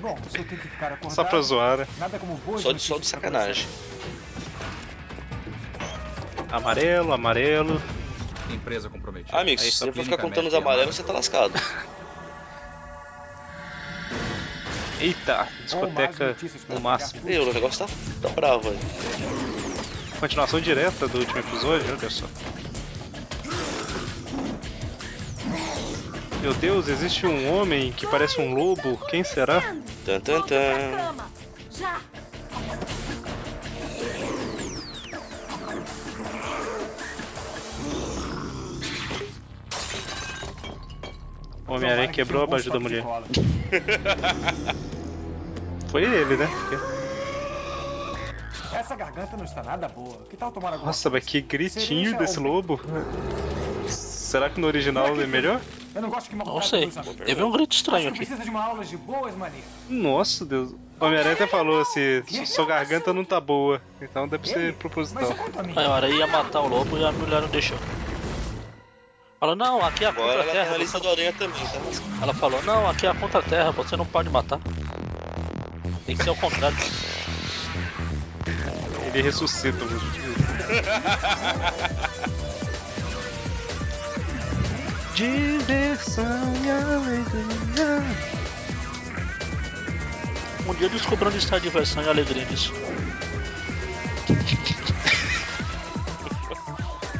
[0.00, 1.14] Bom, se eu tenho que ficar acordado...
[1.14, 1.86] Só pra zoar, né?
[1.98, 3.66] Nada como boas Só de, só de sacanagem.
[6.50, 7.82] Amarelo, amarelo.
[8.50, 9.38] Empresa comprometida.
[9.38, 11.52] Amigo, se você for ficar contando os amarelos, você tá lascado.
[15.00, 16.36] Eita, discoteca
[16.68, 17.22] no máximo.
[17.24, 18.78] Meu, o negócio tá, tá bravo aí.
[20.18, 22.26] Continuação direta do último episódio, olha só.
[26.46, 28.96] Meu Deus, existe um homem que parece um lobo.
[29.08, 29.60] Quem será?
[30.04, 30.56] Tan, tan, tan.
[41.66, 43.02] Homem-Aranha quebrou a abajur da mulher.
[45.90, 46.48] Foi ele, né?
[48.72, 50.24] Essa garganta não está nada boa.
[50.30, 52.80] Que tal tomar alguma Nossa, mas que gritinho desse lobo.
[53.88, 55.60] Será que no original é melhor?
[55.96, 56.90] Eu não gosto que Não sei.
[57.24, 58.18] Teve um grito estranho aqui.
[58.18, 59.64] Precisa de uma aula de boas maneiras.
[59.88, 60.72] Nossa, Deus.
[61.00, 63.80] O Homem-Aranha até falou assim: sua garganta não tá boa.
[64.02, 65.34] Então deve ser proposital.
[65.74, 67.78] Aí a hora ia matar o lobo e a mulher não deixou.
[69.40, 70.70] Falou, não, aqui é a Agora ela tá contra-terra.
[70.72, 71.80] na lista do Aranha também, tá?
[72.22, 74.60] Ela falou, não, aqui é a contra-terra, você não pode matar.
[76.04, 76.76] Tem que ser o contrário.
[79.06, 79.88] Ele ressuscita o
[85.16, 88.02] Diversão e alegria.
[90.68, 92.74] Um dia eu descobri onde está a diversão e a alegria nisso.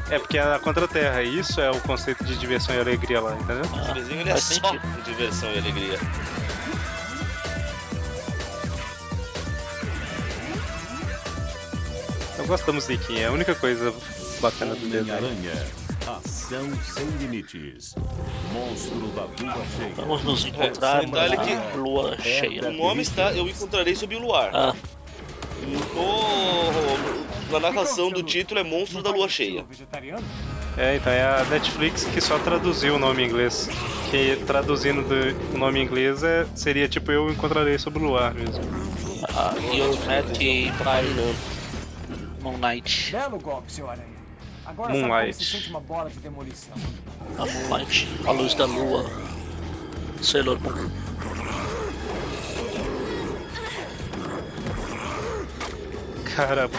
[0.09, 3.64] É porque é a contra-terra, isso é o conceito de diversão e alegria lá, entendeu?
[3.64, 5.02] O desenho ele é só sentido.
[5.02, 5.98] diversão e alegria.
[12.38, 13.92] Eu gosto da musiquinha, é a única coisa
[14.40, 15.18] bacana do desenho.
[15.18, 15.66] Homem-Aranha.
[16.48, 17.94] Sem limites.
[18.52, 19.94] Monstro da lua cheia.
[19.96, 22.68] Vamos nos encontrar É, na que- lua cheia.
[22.68, 24.50] O nome está Eu Encontrarei Sob o Luar.
[24.54, 24.74] Ah,
[25.94, 29.64] No, na narração do título é Monstros da Lua Cheia.
[30.76, 33.68] É, então é a Netflix que só traduziu o nome em inglês.
[34.11, 38.35] Que traduzindo do- o nome em inglês é, seria tipo Eu Encontrarei Sobre o Luar
[38.35, 38.62] mesmo.
[39.35, 41.14] ah, You're Met by
[42.42, 43.11] Moon Knight.
[43.12, 44.15] Belo golpe, aranha.
[44.66, 45.11] Agora Moonlight.
[45.11, 46.74] sabe como se sente uma bola de demolição.
[47.38, 49.05] A Moonlight, a luz da lua.
[50.22, 50.90] Sailor Moon.
[56.35, 56.79] Caramba,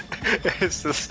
[0.60, 1.10] essas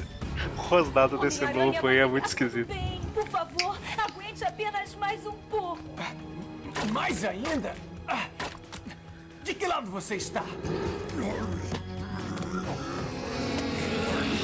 [0.55, 2.67] rosnadas desse lobo aí é muito esquisito.
[2.67, 5.81] Bem, por favor, aguente apenas mais um pouco.
[6.91, 7.73] Mais ainda?
[8.07, 8.27] Ah,
[9.43, 10.43] De que lado você está?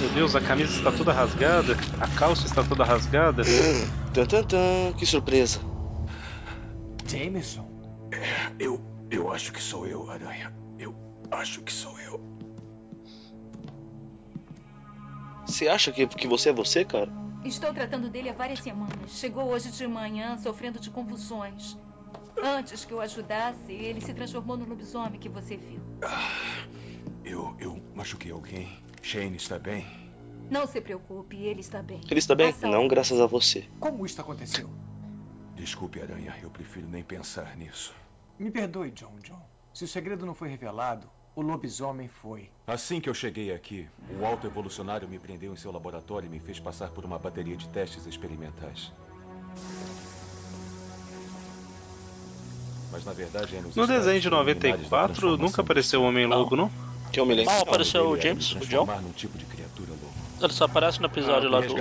[0.04, 3.42] Meu Deus, a camisa está toda rasgada, a calça está toda rasgada.
[4.14, 5.62] Tan, tan, tan, que surpresa.
[7.08, 7.66] Jameson?
[8.60, 8.82] Eu.
[9.10, 10.54] Eu acho que sou eu, Aranha.
[10.78, 10.94] Eu
[11.32, 12.20] acho que sou eu.
[15.46, 17.10] Você acha que, que você é você, cara?
[17.46, 19.10] Estou tratando dele há várias semanas.
[19.10, 21.78] Chegou hoje de manhã sofrendo de convulsões.
[22.44, 25.80] Antes que eu ajudasse, ele se transformou no lobisomem que você viu.
[27.24, 27.56] Eu.
[27.58, 28.84] Eu machuquei alguém.
[29.04, 29.86] Shane está bem?
[30.50, 32.02] Não se preocupe, ele está bem.
[32.10, 32.56] Ele está bem?
[32.64, 33.66] Não, graças a você.
[33.80, 34.70] Como isso aconteceu?
[35.56, 36.34] Desculpe, Aranha.
[36.42, 37.94] Eu prefiro nem pensar nisso.
[38.40, 39.42] Me perdoe, John John.
[39.74, 42.50] Se o segredo não foi revelado, o lobisomem foi.
[42.66, 43.88] Assim que eu cheguei aqui,
[44.20, 47.58] o alto evolucionário me prendeu em seu laboratório e me fez passar por uma bateria
[47.58, 48.92] de testes experimentais.
[52.92, 56.56] Mas na verdade é No desenho de estágios preliminares da 94 nunca apareceu o Homem-Lobo,
[56.56, 56.93] não?
[57.14, 57.54] Que eu me lembro.
[57.54, 59.12] Não, apareceu o James, me o John.
[59.14, 60.08] tipo de criatura louca.
[60.42, 61.76] Ele só aparece no episódio Ah, lá do,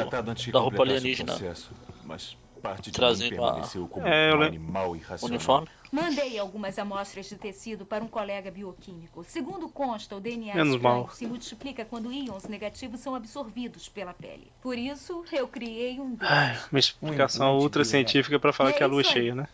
[0.52, 1.32] da roupa alienígena.
[1.32, 1.70] processo,
[2.04, 3.62] mas parte de Trazendo a-
[4.04, 5.34] É, eu um le- animal irracional.
[5.34, 5.68] Uniforme.
[5.90, 9.24] Mandei algumas amostras de tecido para um colega bioquímico.
[9.24, 11.08] Segundo consta, o DNA Menos mal.
[11.10, 14.52] se multiplica quando íons negativos são absorvidos pela pele.
[14.62, 16.14] Por isso, eu criei um.
[16.20, 19.14] Ai, uma explicação ultra científica pra falar É que a lua é isso aí.
[19.22, 19.48] cheia, né?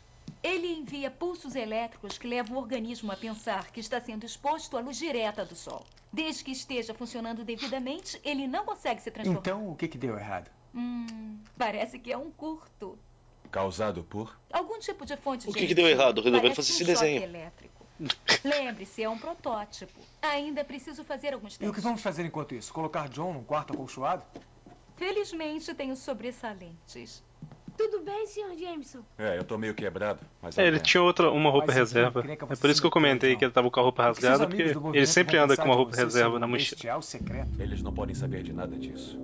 [0.48, 4.80] Ele envia pulsos elétricos que levam o organismo a pensar que está sendo exposto à
[4.80, 5.84] luz direta do Sol.
[6.10, 9.40] Desde que esteja funcionando devidamente, ele não consegue se transformar.
[9.40, 10.50] Então, o que, que deu errado?
[10.74, 12.98] Hum, parece que é um curto.
[13.50, 14.38] Causado por?
[14.50, 16.20] Algum tipo de fonte O de que que deu errado?
[16.22, 17.22] Resolveram fazer um esse choque desenho.
[17.22, 17.86] elétrico.
[18.44, 20.00] Lembre-se, é um protótipo.
[20.22, 21.74] Ainda preciso fazer alguns E o testes.
[21.76, 22.72] que vamos fazer enquanto isso?
[22.72, 24.22] Colocar John num quarto acolchoado?
[24.96, 27.22] Felizmente tenho sobressalentes.
[27.78, 28.58] Tudo bem, Sr.
[28.58, 28.98] Jameson?
[29.16, 30.58] É, eu tô meio quebrado, mas...
[30.58, 32.24] É, ele tinha outra, uma roupa reserva.
[32.28, 33.38] É por isso que eu comentei então.
[33.38, 36.02] que ele tava com a roupa rasgada, porque ele sempre anda com uma roupa você
[36.02, 37.00] reserva na um mochila.
[37.56, 39.16] Eles não podem saber de nada disso.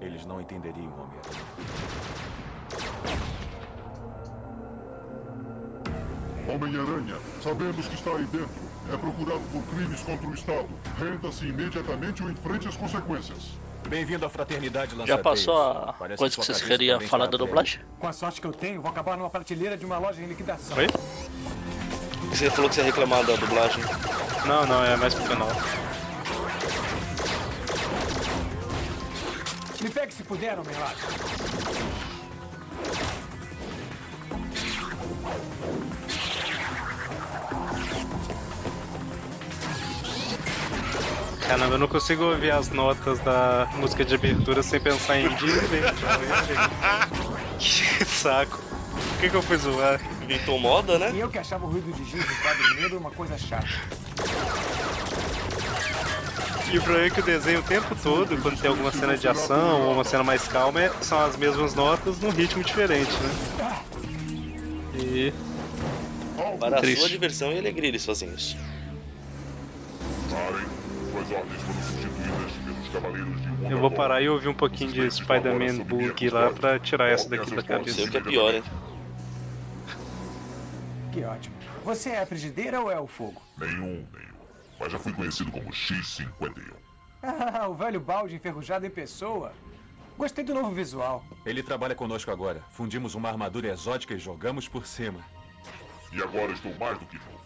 [0.00, 1.68] Eles não entenderiam, Homem-Aranha.
[6.48, 8.68] Homem-Aranha, sabemos que está aí dentro.
[8.90, 10.68] É procurado por crimes contra o Estado.
[10.98, 13.58] Renda-se imediatamente ou enfrente as consequências.
[13.88, 15.22] Bem-vindo à Fraternidade Já Lançadeiros.
[15.22, 17.80] passou a Parece coisa sua que vocês queriam falar da dublagem?
[17.98, 20.76] Com a sorte que eu tenho, vou acabar numa prateleira de uma loja em liquidação.
[20.76, 20.86] Oi?
[22.30, 23.82] Você falou que você ia reclamar da dublagem.
[24.46, 25.48] Não, não, é mais pro final.
[29.80, 30.92] Me pegue se puder, homem lá.
[41.48, 45.80] Caramba, eu não consigo ouvir as notas da música de abertura sem pensar em Disney.
[47.58, 48.58] que saco.
[48.92, 49.98] Por que, que eu fui zoar?
[50.20, 51.10] Inventou moda, né?
[51.14, 53.66] E eu que achava o ruído de giz no quadro negro uma coisa chata.
[56.70, 59.26] E o problema é que o desenho o tempo todo, quando tem alguma cena de
[59.26, 63.32] ação ou uma cena mais calma, é- são as mesmas notas num ritmo diferente, né?
[64.94, 65.32] E.
[66.60, 68.54] Para a sua diversão e alegria eles fazem isso.
[70.28, 70.77] Parem.
[73.70, 77.54] Eu vou parar e ouvir um pouquinho de Spider-Man Bug lá pra tirar essa daqui
[77.54, 77.96] da cabeça.
[77.96, 78.62] Sei o que é pior, hein?
[81.12, 81.56] Que ótimo.
[81.84, 83.42] Você é a frigideira ou é o fogo?
[83.58, 84.38] Nenhum, nenhum.
[84.78, 86.72] Mas já fui conhecido como X-51.
[87.22, 89.52] Ah, o velho balde enferrujado em pessoa.
[90.16, 91.24] Gostei do novo visual.
[91.44, 92.62] Ele trabalha conosco agora.
[92.70, 95.20] Fundimos uma armadura exótica e jogamos por cima.
[96.12, 97.40] E agora estou mais do que novo.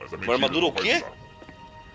[0.00, 1.04] Mas a Uma armadura o quê?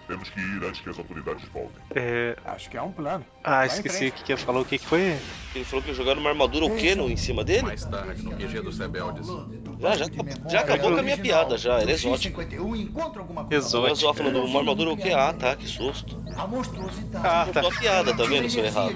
[0.07, 1.81] Temos que ir antes que as autoridades voltem.
[1.95, 2.35] É.
[2.45, 3.25] Acho que é um plano.
[3.43, 4.59] Ah, Vai esqueci o que que ia falar.
[4.59, 5.17] O que que foi?
[5.55, 7.63] Ele falou que jogaram uma armadura o quê no, em cima dele?
[7.63, 9.27] Mais tarde, no QG dos rebeldes.
[9.79, 10.05] Já, já,
[10.49, 11.81] já acabou com a minha piada, já.
[11.81, 12.41] Ele é exótico.
[12.41, 13.95] X-51 encontra alguma coisa Eu Exótico.
[13.97, 15.11] só falando uma armadura o quê?
[15.11, 16.21] Ah, tá, que susto.
[16.35, 17.25] A monstruosidade.
[17.27, 18.49] Ah, Contou a piada, tá vendo?
[18.49, 18.95] Seu errado.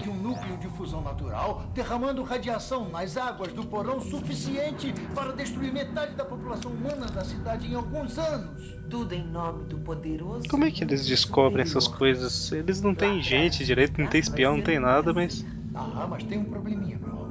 [0.87, 7.07] Fusão natural, derramando radiação nas águas do porão suficiente para destruir metade da população humana
[7.07, 8.73] da cidade em alguns anos.
[8.89, 10.47] Tudo em nome do poderoso.
[10.47, 12.53] Como é que eles descobrem essas coisas?
[12.53, 15.45] Eles não têm gente direito, não tem espião, não tem nada, mas.
[15.75, 17.27] Ah, mas tem um probleminha, meu.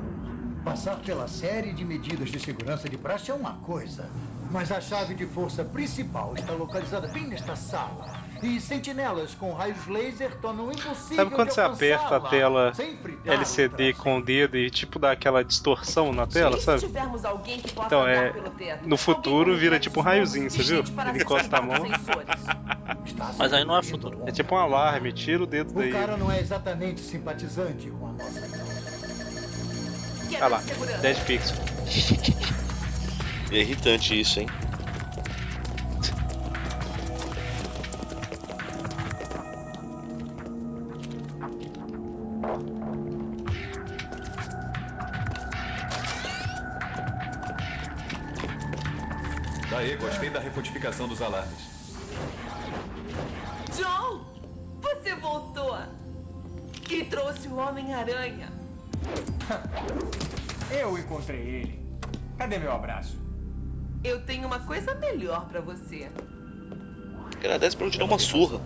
[0.63, 4.11] Passar pela série de medidas de segurança de praxe é uma coisa,
[4.51, 8.26] mas a chave de força principal está localizada bem nesta sala.
[8.43, 12.73] E sentinelas com raios laser tornam impossível Sabe quando você aperta a tela
[13.25, 16.81] LCD com o dedo e tipo dá aquela distorção na tela, se sabe?
[16.81, 18.31] tivermos alguém que possa Então é.
[18.31, 18.89] pelo teto?
[18.89, 20.85] No futuro vira tipo um raiozinho, você viu?
[21.09, 21.85] Ele encosta a mão.
[23.39, 24.23] Mas aí não é futuro.
[24.27, 25.93] É tipo um alarme, tira o dedo O daí.
[25.93, 28.41] cara não é exatamente simpatizante com a nossa
[30.41, 30.63] Ah lá,
[31.01, 31.57] Dead Pixel.
[33.49, 34.49] É irritante isso, hein?
[49.95, 51.69] Gostei da recodificação dos alarmes.
[53.77, 54.25] John,
[54.81, 55.79] você voltou.
[56.91, 58.49] E trouxe o Homem-Aranha.
[60.71, 61.87] Eu encontrei ele.
[62.37, 63.17] Cadê meu abraço?
[64.03, 66.11] Eu tenho uma coisa melhor pra você.
[67.39, 68.61] Agradece pra não te dar uma surra.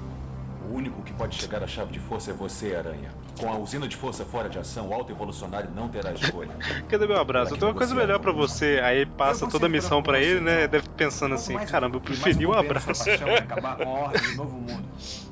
[0.71, 3.11] O único que pode chegar à chave de força é você, Aranha.
[3.41, 6.53] Com a usina de força fora de ação, o alto evolucionário não terá escolha.
[6.89, 7.55] Cadê meu abraço?
[7.55, 8.81] Eu tenho uma coisa melhor pra você.
[8.81, 10.69] Aí passa toda a missão pra ele, né?
[10.69, 13.11] Deve pensando assim: caramba, eu preferi o abraço.
[13.11, 14.89] É acabar com a ordem do novo mundo.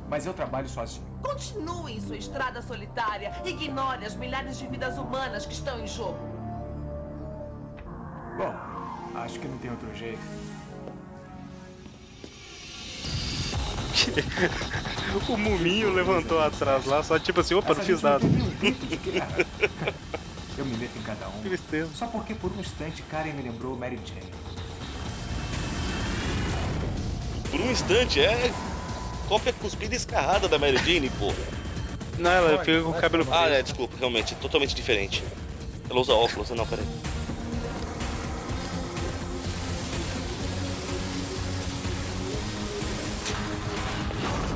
[0.09, 1.07] Mas eu trabalho sozinho.
[1.23, 3.31] Continue em sua estrada solitária.
[3.45, 6.19] Ignore as milhares de vidas humanas que estão em jogo.
[8.37, 8.55] Bom,
[9.15, 10.19] acho que não tem outro jeito.
[15.29, 18.25] o muminho levantou atrás lá, só tipo assim: opa, não fiz nada.
[20.57, 21.41] Eu me meto em cada um.
[21.43, 21.91] Tristeza.
[21.95, 24.33] Só porque por um instante Karen me lembrou Mary Jane.
[27.51, 28.53] Por um instante, é.
[29.29, 31.33] Cópia cuspida e escarrada da Mary Jane, pô.
[32.19, 33.55] Não, ela fica com o cabelo Ah, preso.
[33.55, 35.23] é, desculpa, realmente, totalmente diferente.
[35.89, 36.85] Ela usa óculos, não, peraí.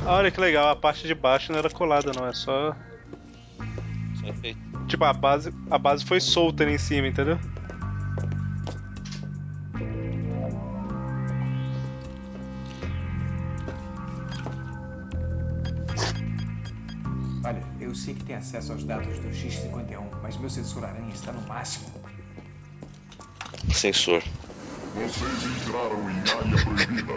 [0.05, 2.75] Olha que legal, a parte de baixo não era colada, não, é só.
[4.19, 4.59] Só efeito.
[4.87, 7.39] Tipo, a base, a base foi solta ali em cima, entendeu?
[17.45, 21.31] Olha, eu sei que tem acesso aos dados do X-51, mas meu sensor aranha está
[21.31, 21.87] no máximo.
[23.71, 24.21] Sensor.
[24.93, 27.13] Vocês entraram em área proibida.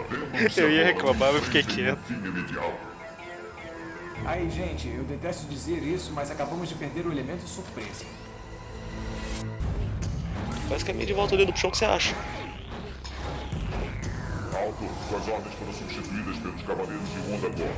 [0.59, 1.99] Eu ia agora reclamar, mas fiquei quieto.
[4.25, 8.05] Aí, gente, eu detesto dizer isso, mas acabamos de perder o elemento surpresa.
[10.67, 12.15] Faz caminho de volta ali do puxão que você acha.
[14.53, 17.71] Alto, suas ordens foram substituídas pelos cavaleiros de Wundagore.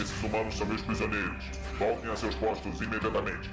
[0.00, 1.44] Esses humanos são meus prisioneiros.
[1.78, 3.50] Voltem a seus postos imediatamente.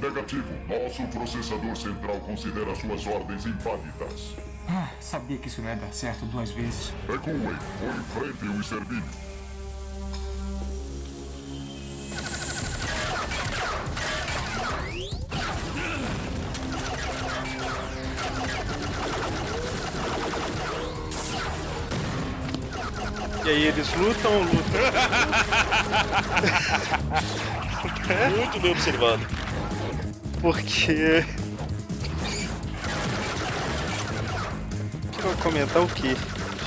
[0.00, 0.52] Negativo.
[0.68, 4.36] Nosso processador central considera suas ordens inválidas.
[4.68, 6.92] Ah, sabia que isso não ia dar certo duas vezes.
[7.08, 9.04] Recuem ou enfrentem o extermínio.
[23.44, 24.64] E aí eles lutam ou lutam?
[28.34, 29.22] Muito bem observado.
[30.40, 31.22] Porque.
[35.44, 36.16] Comentar o quê?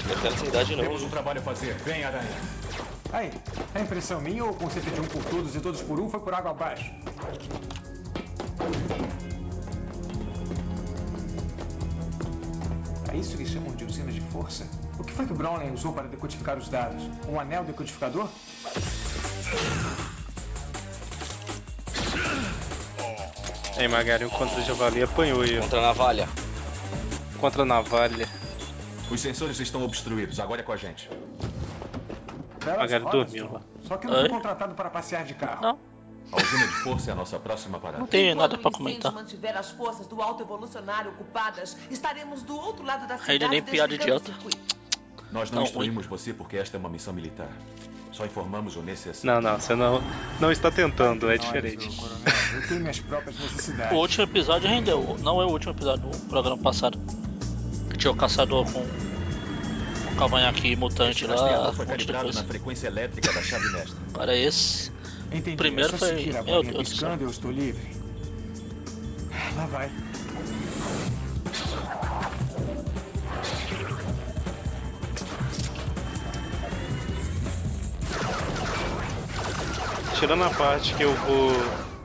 [0.07, 0.83] Eu quero essa idade não.
[0.83, 1.73] Temos um trabalho a fazer.
[1.79, 2.29] Vem, Aranha.
[3.11, 3.31] Aí,
[3.73, 6.19] é impressão minha ou o conceito de um por todos e todos por um foi
[6.19, 6.91] por água abaixo?
[13.11, 14.67] É isso que chamam de usinas de força?
[14.99, 17.09] O que foi que o Brownlee usou para decodificar os dados?
[17.27, 18.29] Um anel decodificador?
[23.75, 25.59] Aí, Magari, contra Javali apanhou aí.
[25.59, 25.81] Contra
[27.63, 28.46] a
[29.09, 30.39] Os sensores estão obstruídos.
[30.39, 31.09] Agora é com a gente.
[32.63, 33.61] Belas rodas, dormiu lá.
[33.87, 35.61] Só que eu não fui contratado para passear de carro.
[35.61, 35.79] Não.
[36.31, 37.99] A usina de força é a nossa próxima parada.
[37.99, 39.13] Não tem nada incêndio comentar.
[39.13, 43.61] mantiver as forças do alto evolucionário ocupadas, estaremos do outro lado da Ainda cidade nem
[43.61, 44.33] piada idiota.
[45.31, 47.49] Nós não Não, instruímos você porque esta é uma missão militar.
[48.11, 49.41] Só informamos o necessário.
[49.41, 50.01] Não, não, você não,
[50.39, 51.87] não está tentando, é diferente.
[51.87, 53.93] ô, coronel, eu tenho minhas próprias necessidades.
[53.93, 55.17] O último episódio rendeu.
[55.21, 56.99] Não é o último episódio, o programa passado.
[57.97, 61.73] Tinha o caçador com o cavanhaque mutante Este lá.
[61.73, 63.97] foi calibrado na frequência elétrica da chave mestra.
[64.13, 64.91] Agora é esse.
[65.31, 65.57] Entendi.
[65.57, 67.81] Primeiro só foi- meu Deus piscando eu estou livre.
[69.55, 69.91] Lá vai.
[80.19, 81.51] Tirando a parte que eu vou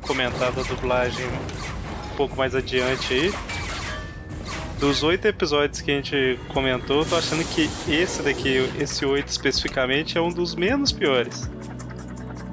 [0.03, 3.34] comentar da dublagem um pouco mais adiante aí.
[4.82, 9.28] Dos oito episódios que a gente comentou, eu tô achando que esse daqui, esse oito
[9.28, 11.48] especificamente, é um dos menos piores.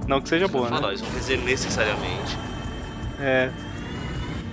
[0.07, 0.88] Não que seja bom, Falar, né?
[0.89, 2.38] eles vão dizer necessariamente.
[3.19, 3.49] É.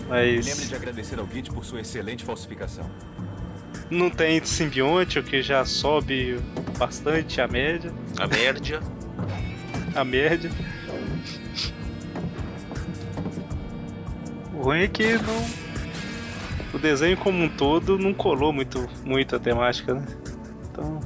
[0.08, 2.90] Lembre Mas de agradecer ao Git por sua excelente falsificação.
[3.90, 6.40] não tem simbionte, o que já sobe
[6.78, 7.92] bastante a média.
[8.18, 8.80] A média.
[9.94, 10.50] A média.
[14.54, 15.65] O ruim é que não.
[16.76, 20.06] O desenho como um todo não colou muito, muito a temática, né?
[20.70, 21.00] Então.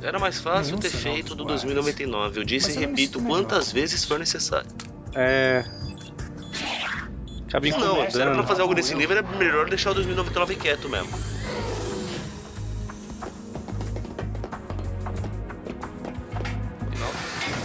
[0.00, 1.64] Era mais fácil Nenhum ter feito do guardas.
[1.64, 2.38] 2099.
[2.38, 3.80] Eu disse Mas e não repito quantas melhor.
[3.82, 4.70] vezes for necessário.
[5.16, 5.64] É.
[7.48, 10.88] Acaba Não, se era pra fazer algo nesse nível, era melhor deixar o 2099 quieto
[10.88, 11.10] mesmo.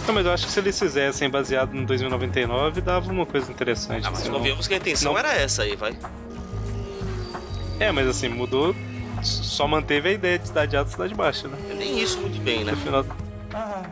[0.06, 4.06] Não, mas eu acho que se eles fizessem baseado no 2099, dava uma coisa interessante.
[4.06, 5.96] Ah, mas não- convenhamos que a intenção não- era essa aí, vai.
[7.80, 8.74] É, mas assim, mudou.
[9.22, 11.56] Só manteve a ideia de cidade alta e cidade baixa, né?
[11.74, 12.72] Nem isso muito bem, né?
[12.72, 13.04] No final.
[13.54, 13.82] Ah,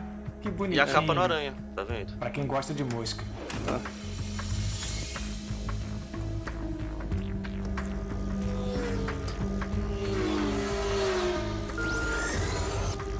[0.41, 0.83] que E bonitinho.
[0.83, 2.13] a capa no aranha, tá vendo?
[2.17, 3.23] Pra quem gosta de música.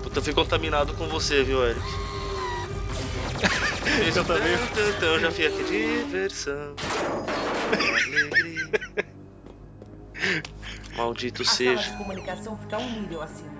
[0.03, 1.81] Puta, eu fui contaminado com você, viu, Eric?
[4.15, 4.53] Eu também.
[4.97, 5.63] Então eu já fui aqui.
[5.63, 6.73] Diversão.
[8.07, 8.52] Alegria.
[10.95, 11.91] Maldito A sala seja.
[11.91, 13.51] de comunicação fica um nível acima.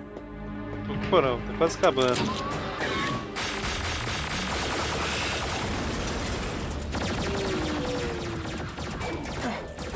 [1.10, 2.20] Pô, não, tá quase acabando.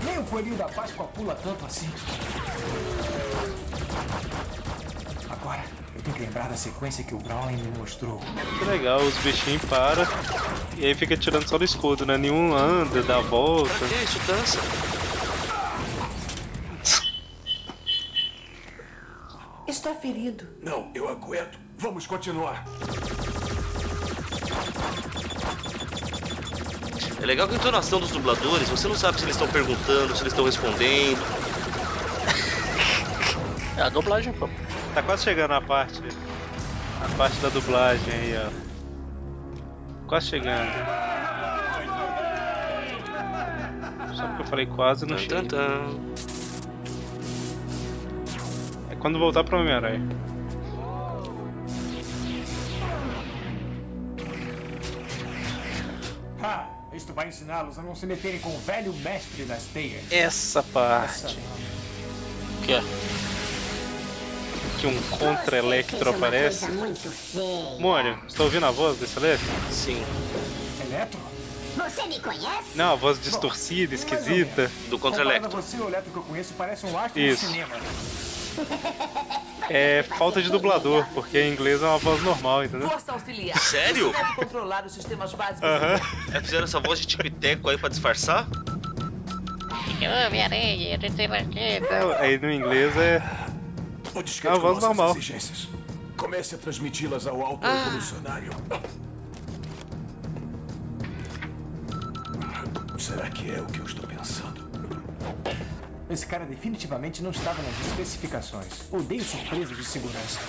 [0.05, 1.89] Nem o coelhinho da Páscoa pula tanto assim.
[5.29, 5.63] Agora,
[5.95, 8.21] eu tenho que lembrar da sequência que o Brown me mostrou.
[8.59, 10.07] Que legal, os bichinhos param
[10.77, 12.17] e aí fica tirando só do escudo, né?
[12.17, 13.75] Nenhum anda, dá a volta.
[13.75, 14.61] Pra que isso cansa?
[20.01, 20.47] Ferido.
[20.63, 21.59] Não, eu aguento.
[21.79, 22.65] Vamos continuar.
[27.21, 30.23] É legal que a entonação dos dubladores, você não sabe se eles estão perguntando, se
[30.23, 31.21] eles estão respondendo.
[33.77, 34.49] É a dublagem, pô.
[34.95, 36.01] Tá quase chegando a parte.
[37.05, 40.09] A parte da dublagem aí, ó.
[40.09, 40.73] Quase chegando.
[44.17, 45.43] Só porque eu falei quase não Tan, chega.
[45.43, 46.38] tan, tan.
[49.01, 50.07] Quando voltar pro Homem-Aranha.
[56.43, 60.11] Ah, isto vai ensiná-los a não se meterem com o velho mestre das teias.
[60.11, 61.39] Essa parte.
[62.59, 62.83] O que é?
[64.81, 66.67] Que um contra-electro aparece.
[67.81, 69.53] Mônio, você tá ouvindo a voz desse elétrico?
[69.73, 70.03] Sim.
[70.85, 71.19] Eletro?
[71.77, 72.77] Você me conhece?
[72.77, 74.71] Não, a voz distorcida, esquisita.
[74.89, 75.51] Do contra-electro.
[75.51, 77.45] você, o eletro que eu conheço parece um astro Isso.
[77.45, 77.77] do cinema.
[79.71, 82.89] É falta de dublador, porque em inglês é uma voz normal, entendeu?
[82.89, 83.59] Força auxiliar.
[83.59, 84.11] Sério?
[84.11, 85.63] Você deve controlar os sistemas básicos.
[85.69, 86.01] Aham.
[86.33, 88.49] É, fizeram essa voz de tico e teco aí pra disfarçar?
[90.27, 90.99] Homem-Aranha,
[91.29, 91.95] raqueta.
[91.95, 93.23] É, Aí no inglês é.
[94.15, 95.11] O É uma voz normal.
[95.11, 95.69] exigências.
[96.17, 97.87] Comece a transmiti-las ao alto Ah.
[97.89, 98.51] evolucionário.
[102.99, 104.67] Será que é o que eu estou pensando?
[106.11, 108.91] Esse cara definitivamente não estava nas especificações.
[108.93, 110.41] Odeio surpresas de segurança.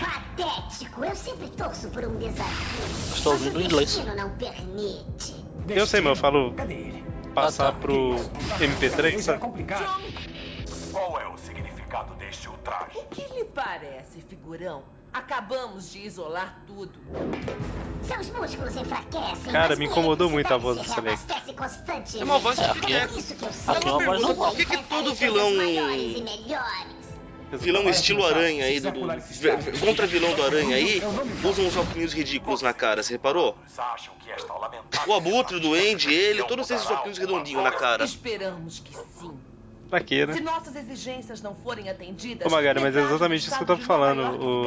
[0.00, 1.04] Patético.
[1.04, 3.14] Eu sempre torço por um desafio.
[3.14, 4.04] Estou ouvindo o em inglês.
[4.16, 5.44] não permite.
[5.68, 7.04] Eu sei, mas eu falo Cadê ele?
[7.34, 8.16] passar pro
[8.58, 9.38] MP3, Isso é sabe?
[9.38, 10.02] complicado.
[10.90, 12.98] Qual é o significado deste ultraje?
[12.98, 14.82] O que lhe parece, figurão?
[15.12, 16.98] Acabamos de isolar tudo.
[18.02, 19.52] Seus músculos enfraquecem.
[19.52, 22.20] Cara, me incomodou muito a voz eletricidade desse se reabastece constantemente.
[22.20, 25.50] É uma voz de É, e eu é por que, que todo vilão.
[27.52, 31.02] Vilão estilo aranha aí, do, do, contra vilão do aranha aí,
[31.44, 33.58] usam uns óculos ridículos na cara, você reparou?
[35.06, 38.04] O abutre do Andy, ele, todos esses óculos redondinhos na cara.
[38.04, 39.38] Esperamos que sim.
[39.92, 40.40] Pra quê, Se né?
[40.40, 44.22] nossas exigências não forem atendidas, Ô, Magari, mas é exatamente isso que eu tô falando,
[44.42, 44.64] o-.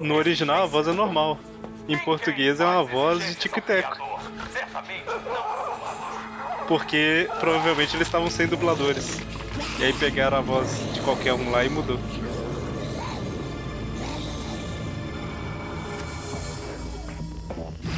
[0.00, 1.38] No original a voz é normal.
[1.86, 3.96] Em português é uma voz de tico e teco.
[4.52, 5.04] Certamente
[6.66, 9.20] Porque provavelmente eles estavam sem dubladores.
[9.78, 12.00] E aí pegaram a voz de qualquer um lá e mudou.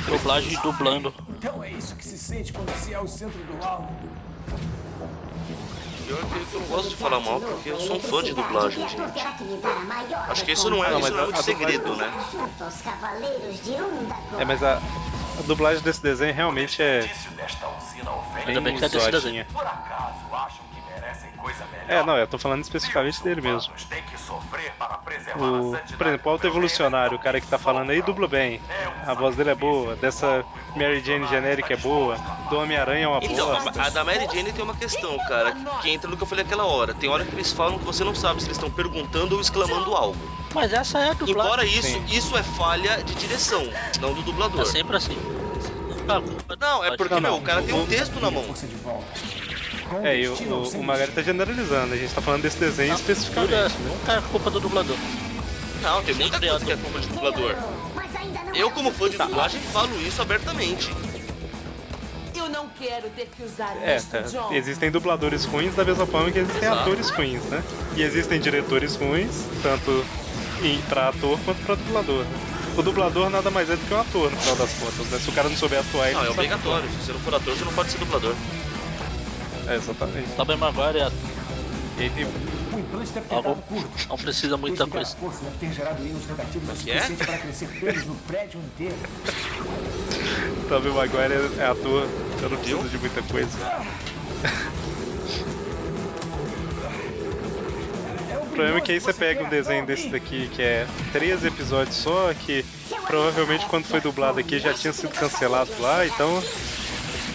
[0.07, 1.15] Dublagem dublando.
[1.31, 3.97] Então é isso que se sente quando se é o centro do alvo.
[6.11, 8.89] Pior que eu não gosto de falar mal, porque eu sou um fã de dublagem,
[8.89, 9.01] gente.
[10.29, 12.13] Acho que isso não é, Não, isso mas não é a- muito segredo, né?
[14.41, 14.83] É, mas a,
[15.39, 17.09] a dublagem desse desenho realmente é
[18.45, 19.47] bem bem que é desse zoadinha.
[19.53, 20.70] Por acaso acham
[21.41, 21.85] coisa melhor?
[21.89, 23.73] É, não, eu tô falando especificamente dele mesmo.
[25.37, 28.61] O, por exemplo, o Alto Evolucionário, o cara que tá falando aí dubla bem.
[29.07, 30.45] A voz dele é boa, dessa
[30.77, 32.17] Mary Jane genérica é boa,
[32.49, 33.81] do Homem-Aranha é uma Então, bosta.
[33.83, 36.45] a, a da Mary Jane tem uma questão, cara, que entra no que eu falei
[36.45, 36.95] aquela hora.
[36.95, 39.95] Tem hora que eles falam que você não sabe se eles estão perguntando ou exclamando
[39.95, 40.17] algo.
[40.55, 41.43] Mas essa é a dublagem.
[41.43, 42.05] Embora isso, Sim.
[42.09, 43.63] isso é falha de direção,
[44.01, 44.63] não do dublador.
[44.63, 45.17] É sempre assim.
[46.59, 47.39] Não, é porque, Não, meu, não.
[47.39, 48.45] o cara tem um texto na mão.
[50.05, 52.95] É, e o, o, o Magari tá generalizando, a gente tá falando desse desenho é,
[52.95, 53.51] especificamente.
[53.81, 53.91] né?
[53.91, 54.97] nunca é culpa do dublador.
[55.83, 57.57] Não, tem muita coisa que é culpa de dublador.
[57.57, 60.95] Não Eu, é como fã de dublagem, falo isso abertamente.
[62.37, 64.21] Eu não quero ter que usar É, isso, tá.
[64.23, 64.53] John.
[64.55, 66.81] existem dubladores ruins da mesma forma que existem Exato.
[66.83, 67.63] atores ruins, né?
[67.97, 70.07] E existem diretores ruins, tanto
[70.89, 72.25] pra ator quanto pra dublador.
[72.77, 75.19] O dublador nada mais é do que um ator, no final das contas, né?
[75.19, 76.89] Se o cara não souber atuar, ele Não, é sabe obrigatório.
[76.91, 78.35] Se você não for ator, você não pode ser dublador.
[79.71, 80.29] É, exatamente.
[80.37, 81.11] Tobey Maguire é-
[81.99, 84.09] E, e- O implante deve ter Algo- dado curto.
[84.09, 85.17] não precisa muita Desligar coisa.
[85.19, 86.95] força deve ter gerado íons negativos o que é?
[87.01, 88.97] suficiente para crescer pelos no prédio inteiro.
[90.69, 92.09] Tobey Maguire é, é ator,
[92.43, 93.59] eu não preciso de muita coisa.
[98.43, 101.97] O problema é que aí você pega um desenho desse daqui que é três episódios
[101.97, 102.65] só, que
[103.07, 106.43] provavelmente quando foi dublado aqui já tinha sido cancelado lá, então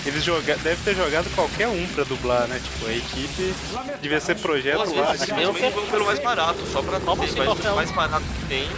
[0.05, 2.59] eles joga devem ter jogado qualquer um pra dublar, né?
[2.59, 3.55] Tipo, a equipe
[4.01, 5.11] devia ser projeto às lá.
[5.11, 8.69] vezes simplesmente vão pelo mais barato, só pra ter assim, mais, mais barato que tem.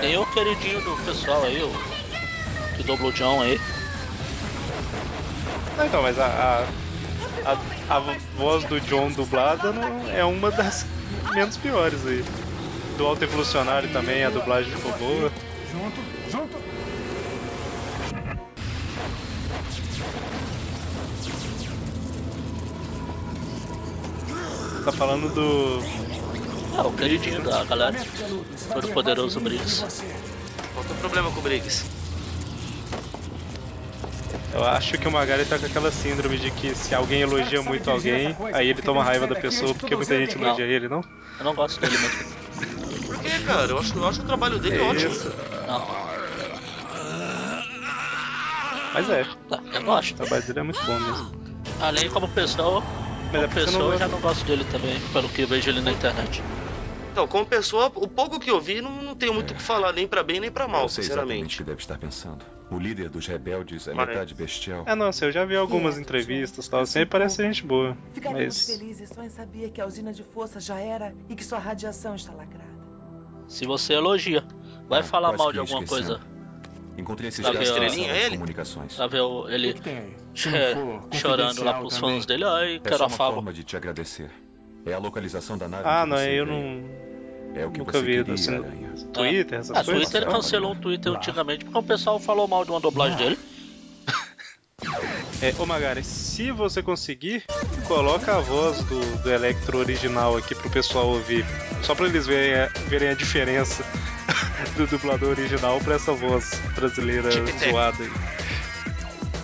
[0.00, 1.72] Tem o queridinho do pessoal aí, o
[2.76, 3.58] que dubla o John aí.
[5.76, 6.26] Não, então, mas a,
[7.44, 8.00] a, a, a
[8.36, 10.86] voz do John dublada não é uma das
[11.32, 12.24] menos piores aí.
[12.96, 15.32] Do Alto Evolucionário também, a dublagem ficou boa.
[15.70, 16.77] Junto, junto.
[24.88, 25.84] Tá falando do.
[26.74, 28.06] É, o queridinho da galera.
[28.72, 30.02] Todo poderoso Briggs.
[30.72, 31.84] Qual é o problema com o Briggs?
[34.50, 37.90] Eu acho que o Magari tá com aquela síndrome de que se alguém elogia muito
[37.90, 41.02] alguém, aí ele toma raiva da pessoa porque muita gente elogia ele, não?
[41.38, 43.06] Eu não gosto dele mesmo.
[43.06, 43.70] Por que, cara?
[43.70, 45.12] Eu acho, eu acho o trabalho dele É ótimo.
[45.12, 45.28] isso.
[45.66, 45.86] Não.
[48.94, 49.26] Mas é.
[49.50, 50.14] Tá, eu gosto.
[50.14, 51.30] O trabalho dele é muito bom mesmo.
[51.78, 52.82] Além como pessoa,
[53.32, 55.70] é porque você pessoa não eu já não gosto dele também, pelo que eu vejo
[55.70, 56.44] ele na internet.
[57.10, 59.92] Então, como pessoa, o pouco que eu vi, não, não tenho muito o que falar,
[59.92, 61.56] nem pra bem nem pra mal, Eu sei exatamente o sinceramente.
[61.58, 62.44] que deve estar pensando.
[62.70, 64.84] O líder dos rebeldes é Mas- metade bestial.
[64.86, 67.96] É, nossa, eu já vi algumas entrevistas e tal, assim, ele parece gente boa.
[68.12, 68.78] Ficaríamos Mas.
[68.78, 72.14] felizes só em saber que a usina de força já era e que sua radiação
[72.14, 72.68] está lacrada.
[73.48, 74.44] Se você elogia,
[74.88, 76.18] vai Ah, falar mal que de alguma esquecendo.
[76.18, 76.38] coisa.
[76.98, 78.94] Encontrei esse Pra ver esquema a- na sala de comunicações.
[78.94, 79.82] Pra ver o- ele Se não
[80.46, 80.74] é,
[81.16, 82.16] chorando lá pros também.
[82.16, 82.44] fãs dele.
[82.44, 83.34] Ai, É quero só uma afago.
[83.34, 84.30] forma de te agradecer.
[84.86, 86.46] É a localização da nave Ah, não, eu veio.
[86.46, 87.08] não.
[87.54, 88.92] É o que Nunca você vi, queria, assim, Aranha.
[89.12, 90.02] Twitter, essas Ah, coisas.
[90.04, 93.38] Twitter ele cancelou um Twitter antigamente porque o pessoal falou mal de uma dublagem dele.
[95.40, 97.44] É, ô Magari, se você conseguir,
[97.86, 101.44] coloca a voz do, do Electro original aqui pro pessoal ouvir.
[101.82, 103.84] Só pra eles verem a, verem a diferença
[104.76, 107.70] do dublador original pra essa voz brasileira Tic-tac.
[107.70, 108.10] zoada aí.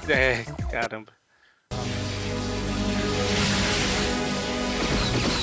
[0.08, 1.12] É, caramba.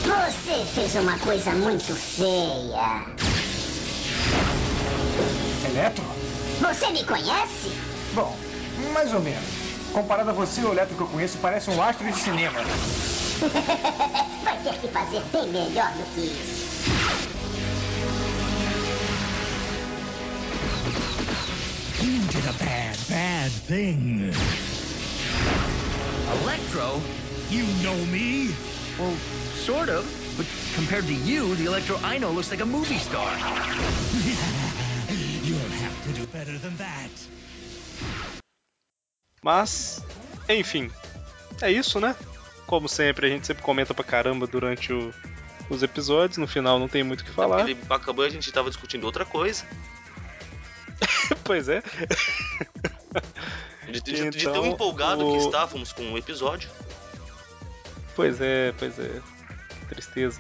[0.03, 3.01] Você fez uma coisa muito feia.
[5.67, 6.03] Eletro?
[6.59, 7.71] Você me conhece?
[8.13, 8.37] Bom,
[8.93, 9.41] mais ou menos.
[9.93, 12.59] Comparado a você, o Eletro que eu conheço parece um astro de cinema.
[14.43, 17.40] Vai ter que fazer bem melhor do que isso.
[22.01, 24.33] You did a bad, bad thing.
[26.41, 27.01] Electro?
[27.49, 28.55] You know me?
[28.97, 29.17] Well,
[29.53, 30.05] sort of.
[30.37, 33.29] But compared to you, the Electro I know looks like a movie star.
[35.43, 37.11] You'll have to do better than that.
[39.43, 40.01] Mas,
[40.49, 40.89] enfim,
[41.61, 42.15] é isso, né?
[42.67, 45.13] Como sempre, a gente sempre comenta pra caramba durante o-
[45.69, 46.37] os episódios.
[46.37, 47.67] No final não tem muito o que falar.
[47.69, 49.65] Ele acabou e a gente tava discutindo outra coisa.
[51.43, 51.81] pois é.
[53.91, 56.69] De, de- de Então, tão empolgado o- que estávamos com o episódio.
[58.15, 59.21] Pois é, pois é.
[59.89, 60.39] Tristeza.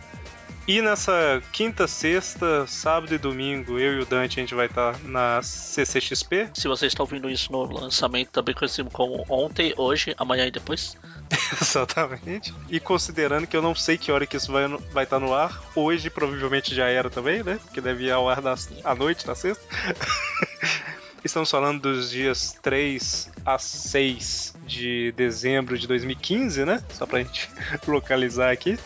[0.71, 4.97] E nessa quinta, sexta, sábado e domingo, eu e o Dante a gente vai estar
[5.03, 6.51] na CCXP.
[6.53, 10.95] Se você está ouvindo isso no lançamento, também conhecido como ontem, hoje, amanhã e depois.
[11.61, 12.53] Exatamente.
[12.69, 15.33] E considerando que eu não sei que hora que isso vai estar vai tá no
[15.33, 17.59] ar, hoje provavelmente já era também, né?
[17.65, 19.61] Porque deve ir ao ar das, à noite, na sexta.
[21.21, 26.81] Estamos falando dos dias 3 a 6 de dezembro de 2015, né?
[26.93, 27.49] Só pra gente
[27.85, 28.79] localizar aqui.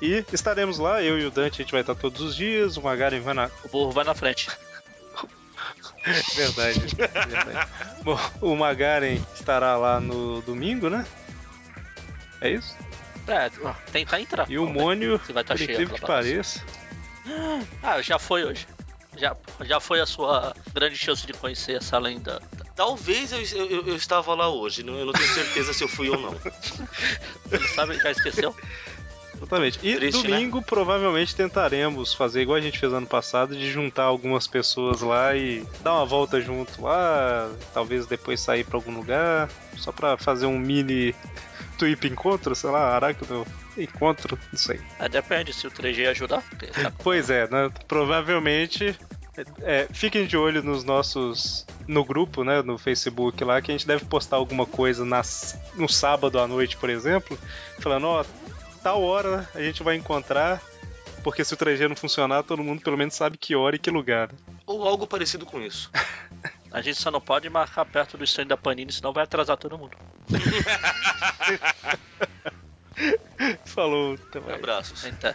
[0.00, 2.82] E estaremos lá, eu e o Dante, a gente vai estar todos os dias, o
[2.82, 3.50] Magaren vai na.
[3.64, 4.48] O burro vai na frente.
[6.36, 7.68] Verdade, verdade.
[8.02, 11.04] Bom, o Magaren estará lá no domingo, né?
[12.40, 12.76] É isso?
[13.26, 14.48] É, ó, tentar entrar.
[14.50, 16.64] E o Mônio, estar por cheio incrível que pareça,
[17.82, 18.66] Ah, já foi hoje.
[19.16, 22.40] Já, já foi a sua grande chance de conhecer essa lenda.
[22.76, 26.08] Talvez eu, eu, eu estava lá hoje, não- eu não tenho certeza se eu fui
[26.08, 26.30] ou não.
[27.50, 28.54] Não sabe, já esqueceu?
[29.38, 29.78] Exatamente.
[29.82, 30.36] E Triste, né?
[30.36, 35.34] domingo provavelmente tentaremos fazer igual a gente fez ano passado, de juntar algumas pessoas lá
[35.34, 40.46] e dar uma volta junto lá, talvez depois sair pra algum lugar, só pra fazer
[40.46, 41.14] um mini
[41.78, 44.80] Tweep encontro, sei lá, Aracno encontro, não sei.
[44.98, 46.42] Ah, depende se o 3G ajudar.
[46.82, 47.70] tá Pois é, né?
[47.86, 48.98] Provavelmente.
[49.62, 51.64] é, fiquem de olho nos nossos.
[51.86, 52.60] no grupo, né?
[52.62, 56.76] No Facebook lá, que a gente deve postar alguma coisa nas, no sábado à noite,
[56.76, 57.38] por exemplo,
[57.78, 58.24] falando, ó,
[58.82, 60.62] tal hora a gente vai encontrar.
[61.22, 63.90] Porque se o 3G não funcionar, todo mundo pelo menos sabe que hora e que
[63.90, 64.30] lugar.
[64.64, 65.90] Ou algo parecido com isso.
[66.70, 69.78] A gente só não pode marcar perto do stand da Panini, senão vai atrasar todo
[69.78, 69.96] mundo.
[73.64, 74.58] Falou, até mais.
[74.58, 75.06] Abraços.
[75.06, 75.34] Até.